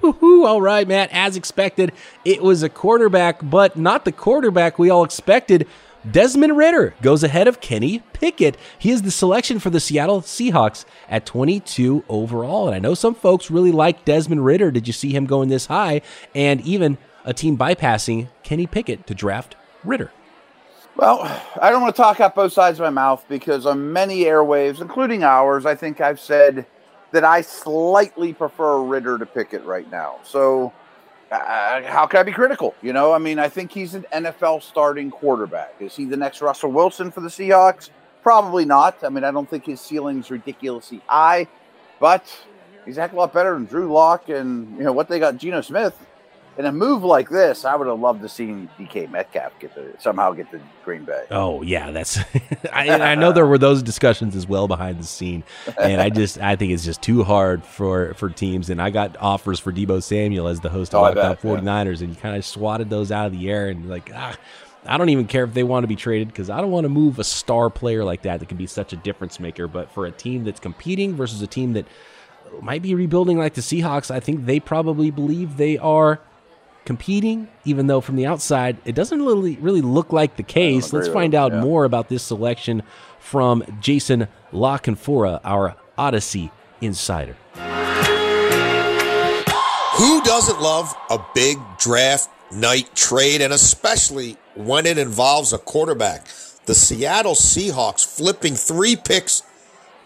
[0.03, 1.11] All right, Matt.
[1.13, 1.93] As expected,
[2.25, 5.67] it was a quarterback, but not the quarterback we all expected.
[6.11, 8.57] Desmond Ridder goes ahead of Kenny Pickett.
[8.79, 12.67] He is the selection for the Seattle Seahawks at 22 overall.
[12.67, 14.71] And I know some folks really like Desmond Ridder.
[14.71, 16.03] Did you see him going this high?
[16.35, 20.13] And even a team bypassing Kenny Pickett to draft Ridder.
[20.97, 21.21] Well,
[21.61, 24.81] I don't want to talk out both sides of my mouth because on many airwaves,
[24.81, 26.67] including ours, I think I've said
[27.11, 30.17] that I slightly prefer Ridder to Pickett right now.
[30.23, 30.73] So,
[31.31, 32.75] uh, how can I be critical?
[32.83, 35.75] You know, I mean, I think he's an NFL starting quarterback.
[35.81, 37.91] Is he the next Russell Wilson for the Seahawks?
[38.23, 39.03] Probably not.
[39.03, 41.49] I mean, I don't think his ceiling's ridiculously high,
[42.01, 42.25] but
[42.85, 45.19] he's a heck of a lot better than Drew Lock and you know what they
[45.19, 46.06] got Geno Smith
[46.59, 49.95] in a move like this, I would have loved to see DK Metcalf get the
[49.99, 51.25] somehow get the Green Bay.
[51.31, 52.19] Oh yeah, that's.
[52.73, 55.45] I, I, know there were those discussions as well behind the scene,
[55.79, 58.71] and I just I think it's just too hard for for teams.
[58.71, 62.05] And I got offers for Deebo Samuel as the host of oh, Locked 49ers, yeah.
[62.05, 64.37] and you kind of swatted those out of the air and like ah.
[64.89, 66.89] I don't even care if they want to be traded because I don't want to
[66.89, 69.67] move a star player like that that can be such a difference maker.
[69.67, 71.87] But for a team that's competing versus a team that
[72.63, 76.21] might be rebuilding like the Seahawks, I think they probably believe they are
[76.87, 80.93] competing, even though from the outside it doesn't really really look like the case.
[80.93, 81.61] Let's find out yeah.
[81.61, 82.83] more about this selection
[83.19, 87.37] from Jason La Canfora, our Odyssey insider.
[89.97, 96.27] Who doesn't love a big draft night trade, and especially when it involves a quarterback?
[96.67, 99.43] The Seattle Seahawks flipping three picks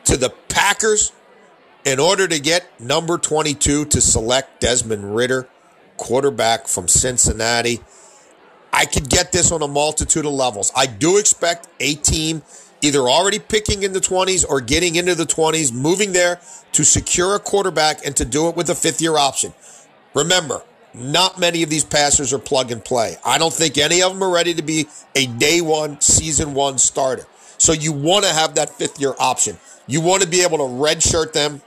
[0.04, 1.12] to the Packers
[1.84, 5.48] in order to get number 22 to select Desmond Ridder
[6.00, 7.78] quarterback from Cincinnati.
[8.72, 10.72] I could get this on a multitude of levels.
[10.74, 12.42] I do expect a team
[12.80, 16.40] either already picking in the 20s or getting into the 20s, moving there
[16.72, 19.52] to secure a quarterback and to do it with a fifth year option.
[20.14, 20.62] Remember,
[20.94, 23.16] not many of these passers are plug and play.
[23.24, 26.78] I don't think any of them are ready to be a day one, season one
[26.78, 27.26] starter.
[27.58, 29.58] So you want to have that fifth year option.
[29.86, 31.60] You want to be able to redshirt them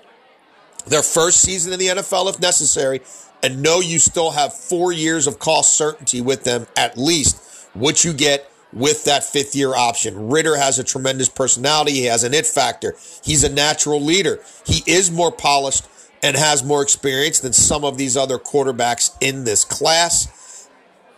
[0.88, 3.02] their first season in the NFL if necessary
[3.44, 8.06] and know you still have four years of cost certainty with them at least, which
[8.06, 10.30] you get with that fifth year option.
[10.30, 11.92] Ridder has a tremendous personality.
[11.92, 12.96] He has an it factor.
[13.24, 14.40] He's a natural leader.
[14.66, 15.86] He is more polished
[16.24, 20.70] and has more experience than some of these other quarterbacks in this class.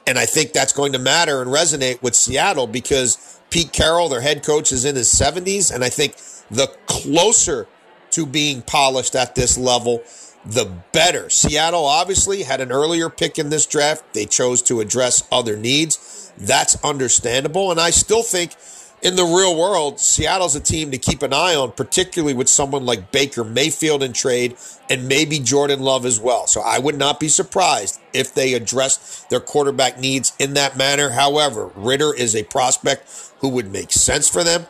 [0.07, 4.21] And I think that's going to matter and resonate with Seattle because Pete Carroll, their
[4.21, 5.73] head coach, is in his 70s.
[5.73, 6.15] And I think
[6.49, 7.67] the closer
[8.11, 10.03] to being polished at this level,
[10.45, 11.29] the better.
[11.29, 14.13] Seattle obviously had an earlier pick in this draft.
[14.13, 16.31] They chose to address other needs.
[16.37, 17.71] That's understandable.
[17.71, 18.55] And I still think
[19.01, 22.85] in the real world, Seattle's a team to keep an eye on, particularly with someone
[22.85, 24.55] like Baker Mayfield in trade
[24.89, 26.47] and maybe Jordan Love as well.
[26.47, 31.09] So I would not be surprised if they addressed their quarterback needs in that manner.
[31.09, 34.67] However, Ridder is a prospect who would make sense for them.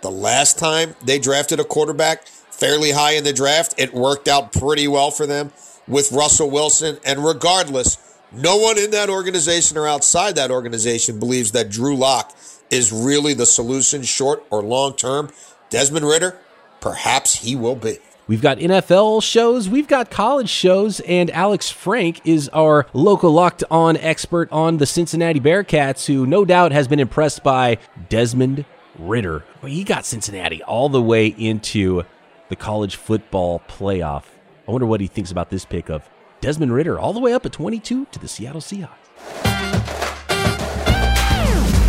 [0.00, 2.26] The last time they drafted a quarterback
[2.58, 5.52] fairly high in the draft, it worked out pretty well for them
[5.86, 6.98] with Russell Wilson.
[7.04, 7.96] And regardless,
[8.32, 12.36] no one in that organization or outside that organization believes that Drew Lock
[12.70, 15.30] is really the solution, short or long term.
[15.70, 16.36] Desmond Ridder,
[16.80, 17.98] perhaps he will be.
[18.26, 23.64] We've got NFL shows, we've got college shows, and Alex Frank is our local locked
[23.70, 27.78] on expert on the Cincinnati Bearcats, who no doubt has been impressed by
[28.10, 28.66] Desmond
[28.98, 29.44] Ridder.
[29.64, 32.04] He got Cincinnati all the way into
[32.48, 34.24] the college football playoff.
[34.66, 36.08] I wonder what he thinks about this pick of
[36.40, 39.08] Desmond Ridder all the way up at 22 to the Seattle Seahawks.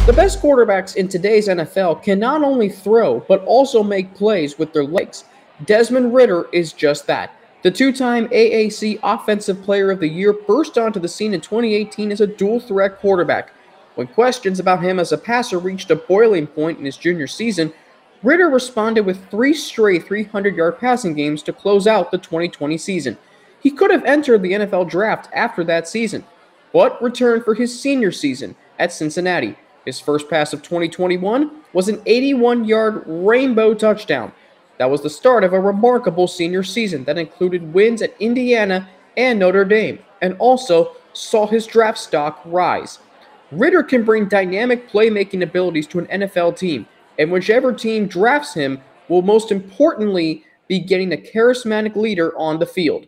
[0.06, 4.74] The best quarterbacks in today's NFL can not only throw, but also make plays with
[4.74, 5.26] their legs.
[5.66, 7.32] Desmond Ridder is just that.
[7.62, 12.12] The two time AAC Offensive Player of the Year burst onto the scene in 2018
[12.12, 13.52] as a dual threat quarterback.
[13.96, 17.74] When questions about him as a passer reached a boiling point in his junior season,
[18.22, 23.18] Ridder responded with three straight 300 yard passing games to close out the 2020 season.
[23.62, 26.26] He could have entered the NFL draft after that season,
[26.74, 29.56] but returned for his senior season at Cincinnati.
[29.86, 34.32] His first pass of 2021 was an 81 yard rainbow touchdown.
[34.78, 39.40] That was the start of a remarkable senior season that included wins at Indiana and
[39.40, 43.00] Notre Dame, and also saw his draft stock rise.
[43.52, 46.88] Ridder can bring dynamic playmaking abilities to an NFL team,
[47.20, 52.66] and whichever team drafts him will most importantly be getting a charismatic leader on the
[52.66, 53.06] field.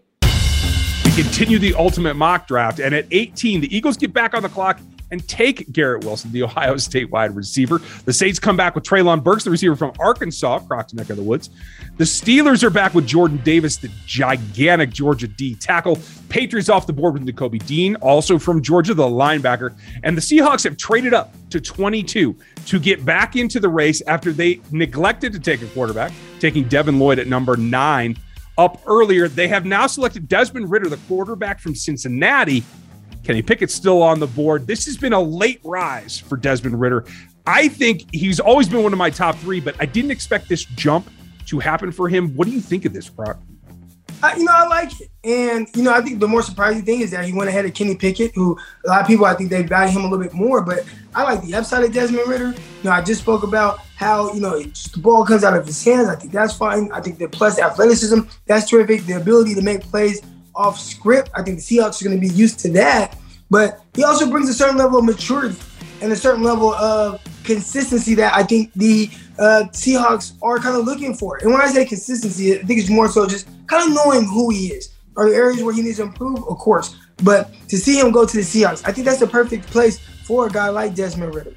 [1.05, 4.49] We continue the ultimate mock draft, and at 18, the Eagles get back on the
[4.49, 4.80] clock
[5.12, 7.80] and take Garrett Wilson, the Ohio State wide receiver.
[8.05, 11.24] The Saints come back with Treylon Burks, the receiver from Arkansas, Crocs neck of the
[11.24, 11.49] woods.
[11.97, 15.99] The Steelers are back with Jordan Davis, the gigantic Georgia D tackle.
[16.30, 19.76] Patriots off the board with Nakobe Dean, also from Georgia, the linebacker.
[20.03, 22.36] And the Seahawks have traded up to 22
[22.66, 26.97] to get back into the race after they neglected to take a quarterback, taking Devin
[26.97, 28.18] Lloyd at number nine
[28.57, 29.28] up earlier.
[29.28, 32.64] They have now selected Desmond Ridder, the quarterback from Cincinnati,
[33.24, 34.67] Kenny Pickett's still on the board.
[34.67, 37.05] This has been a late rise for Desmond Ridder.
[37.45, 40.65] I think he's always been one of my top three, but I didn't expect this
[40.65, 41.09] jump
[41.47, 42.36] to happen for him.
[42.36, 43.39] What do you think of this, Brock?
[44.24, 45.09] I, you know, I like it.
[45.24, 47.74] And, you know, I think the more surprising thing is that he went ahead of
[47.74, 50.34] Kenny Pickett, who a lot of people, I think they value him a little bit
[50.34, 50.61] more.
[50.61, 52.49] But I like the upside of Desmond Ridder.
[52.49, 55.84] You know, I just spoke about how, you know, the ball comes out of his
[55.84, 56.07] hands.
[56.07, 56.91] I think that's fine.
[56.91, 59.05] I think the plus athleticism, that's terrific.
[59.05, 60.22] The ability to make plays
[60.56, 63.18] off script, I think the Seahawks are going to be used to that.
[63.49, 65.58] But he also brings a certain level of maturity
[66.02, 70.86] and a certain level of consistency that I think the uh, Seahawks are kind of
[70.86, 71.38] looking for.
[71.38, 74.49] And when I say consistency, I think it's more so just kind of knowing who
[74.49, 74.93] he is.
[75.18, 76.39] Are there areas where he needs to improve?
[76.47, 76.95] Of course.
[77.24, 80.47] But to see him go to the Seahawks, I think that's the perfect place for
[80.47, 81.56] a guy like Desmond Ridder.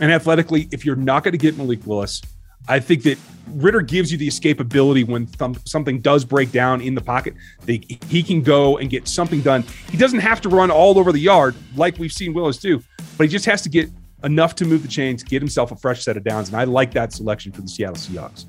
[0.00, 2.22] And athletically, if you're not going to get Malik Willis,
[2.68, 3.18] I think that
[3.54, 7.34] Ridder gives you the escapability when th- something does break down in the pocket.
[7.64, 9.64] They, he can go and get something done.
[9.90, 12.82] He doesn't have to run all over the yard like we've seen Willis do,
[13.16, 13.90] but he just has to get
[14.22, 16.48] enough to move the chains, get himself a fresh set of downs.
[16.48, 18.44] And I like that selection for the Seattle Seahawks.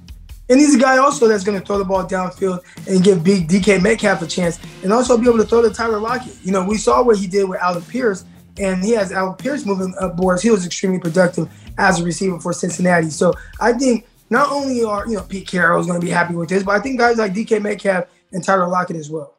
[0.49, 3.47] And he's a guy also that's going to throw the ball downfield and give big
[3.47, 6.35] DK Metcalf a chance and also be able to throw to Tyler Lockett.
[6.43, 8.25] You know, we saw what he did with Alec Pierce,
[8.61, 10.41] and he has Alec Pierce moving up boards.
[10.41, 13.09] He was extremely productive as a receiver for Cincinnati.
[13.09, 16.35] So I think not only are you know Pete Carroll is going to be happy
[16.35, 19.35] with this, but I think guys like DK Metcalf and Tyler Lockett as well.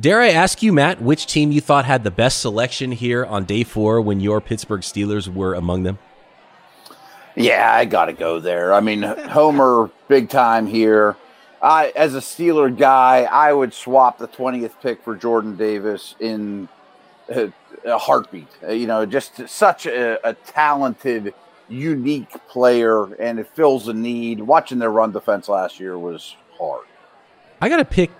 [0.00, 3.44] Dare I ask you, Matt, which team you thought had the best selection here on
[3.44, 5.98] day four when your Pittsburgh Steelers were among them?
[7.36, 8.74] Yeah, I got to go there.
[8.74, 11.16] I mean, Homer, big time here.
[11.62, 16.68] I, as a Steeler guy, I would swap the 20th pick for Jordan Davis in
[17.28, 17.52] a,
[17.84, 18.48] a heartbeat.
[18.62, 21.34] Uh, You know, just such a, a talented,
[21.68, 24.40] unique player, and it fills a need.
[24.40, 26.86] Watching their run defense last year was hard.
[27.60, 28.10] I got to pick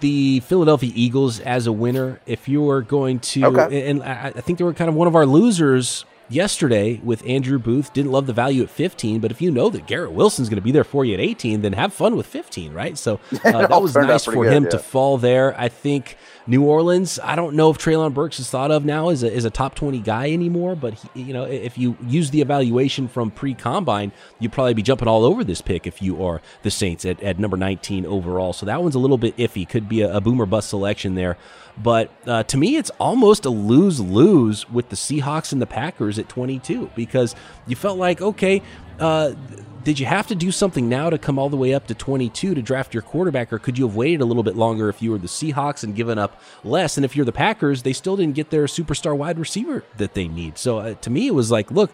[0.00, 2.20] the Philadelphia Eagles as a winner.
[2.26, 3.88] If you are going to, Okay.
[3.88, 7.92] and I think they were kind of one of our losers yesterday with Andrew Booth.
[7.92, 10.62] Didn't love the value at 15, but if you know that Garrett Wilson's going to
[10.62, 12.96] be there for you at 18, then have fun with 15, right?
[12.96, 14.70] So uh, that was nice for good, him yeah.
[14.70, 15.58] to fall there.
[15.58, 17.18] I think New Orleans.
[17.22, 19.74] I don't know if Treylon Burks is thought of now as a, as a top
[19.74, 24.12] 20 guy anymore, but he, you know, if you use the evaluation from pre combine,
[24.38, 27.38] you'd probably be jumping all over this pick if you are the Saints at, at
[27.38, 28.52] number 19 overall.
[28.52, 29.68] So that one's a little bit iffy.
[29.68, 31.36] Could be a, a boomer bust selection there.
[31.78, 36.18] But uh, to me, it's almost a lose lose with the Seahawks and the Packers
[36.18, 37.34] at 22 because
[37.66, 38.62] you felt like, okay,
[39.00, 39.32] uh,
[39.84, 42.54] did you have to do something now to come all the way up to 22
[42.54, 45.10] to draft your quarterback, or could you have waited a little bit longer if you
[45.10, 46.96] were the Seahawks and given up less?
[46.96, 50.28] And if you're the Packers, they still didn't get their superstar wide receiver that they
[50.28, 50.56] need.
[50.56, 51.90] So uh, to me, it was like, look,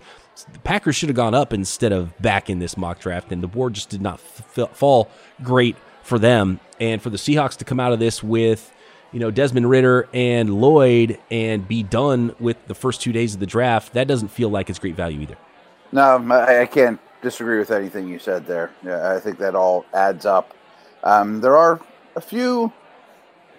[0.52, 3.48] the Packers should have gone up instead of back in this mock draft, and the
[3.48, 4.20] board just did not
[4.56, 5.08] f- fall
[5.42, 6.60] great for them.
[6.78, 8.72] And for the Seahawks to come out of this with
[9.12, 13.40] you know, Desmond Ridder and Lloyd and be done with the first two days of
[13.40, 15.36] the draft, that doesn't feel like it's great value either.
[15.92, 18.70] No, I, can't disagree with anything you said there.
[18.84, 20.54] Yeah, I think that all adds up.
[21.02, 21.80] Um, there are
[22.16, 22.72] a few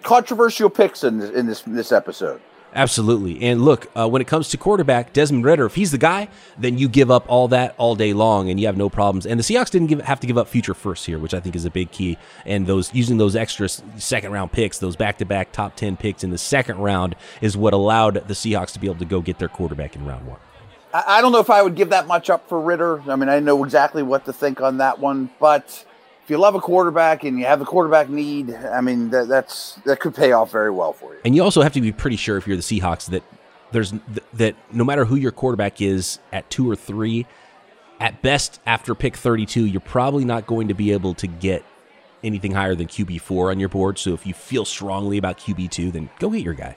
[0.02, 2.40] controversial picks in this, in this this episode.
[2.72, 3.42] Absolutely.
[3.42, 6.78] And look, uh, when it comes to quarterback, Desmond Ridder, if he's the guy, then
[6.78, 9.26] you give up all that all day long and you have no problems.
[9.26, 11.56] And the Seahawks didn't give, have to give up future first here, which I think
[11.56, 12.16] is a big key.
[12.46, 16.22] And those using those extra second round picks, those back to back top 10 picks
[16.22, 19.38] in the second round is what allowed the Seahawks to be able to go get
[19.38, 20.38] their quarterback in round one.
[20.92, 23.00] I, don't know if I would give that much up for Ridder.
[23.08, 25.84] I mean, I know exactly what to think on that one, but
[26.30, 30.00] you love a quarterback and you have the quarterback need, I mean, that, that's that
[30.00, 31.20] could pay off very well for you.
[31.24, 33.22] And you also have to be pretty sure if you're the Seahawks that
[33.72, 33.92] there's
[34.34, 37.26] that no matter who your quarterback is at two or three,
[38.00, 41.64] at best after pick 32, you're probably not going to be able to get
[42.22, 43.98] anything higher than QB4 on your board.
[43.98, 46.76] So if you feel strongly about QB2, then go get your guy.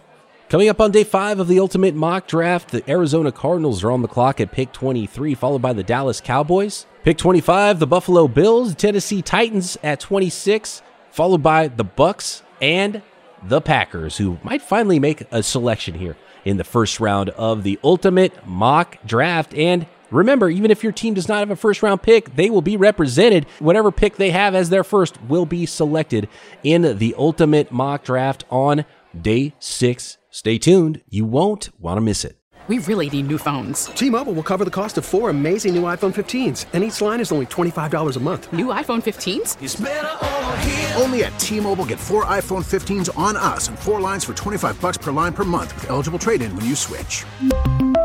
[0.53, 4.03] Coming up on day five of the ultimate mock draft, the Arizona Cardinals are on
[4.03, 6.85] the clock at pick 23, followed by the Dallas Cowboys.
[7.01, 13.01] Pick 25, the Buffalo Bills, Tennessee Titans at 26, followed by the Bucks and
[13.41, 17.79] the Packers, who might finally make a selection here in the first round of the
[17.83, 19.55] ultimate mock draft.
[19.55, 22.61] And remember, even if your team does not have a first round pick, they will
[22.61, 23.47] be represented.
[23.57, 26.29] Whatever pick they have as their first will be selected
[26.63, 28.85] in the ultimate mock draft on
[29.19, 30.19] day six.
[30.35, 30.99] Stay tuned.
[31.09, 32.35] You won't want to miss it.
[32.67, 33.85] We really need new phones.
[33.85, 37.31] T-Mobile will cover the cost of four amazing new iPhone 15s, and each line is
[37.31, 38.51] only $25 a month.
[38.51, 40.99] New iPhone 15s?
[40.99, 44.97] Only at T-Mobile get four iPhone 15s on us and four lines for 25 bucks
[44.97, 47.25] per line per month with eligible trade-in when you switch.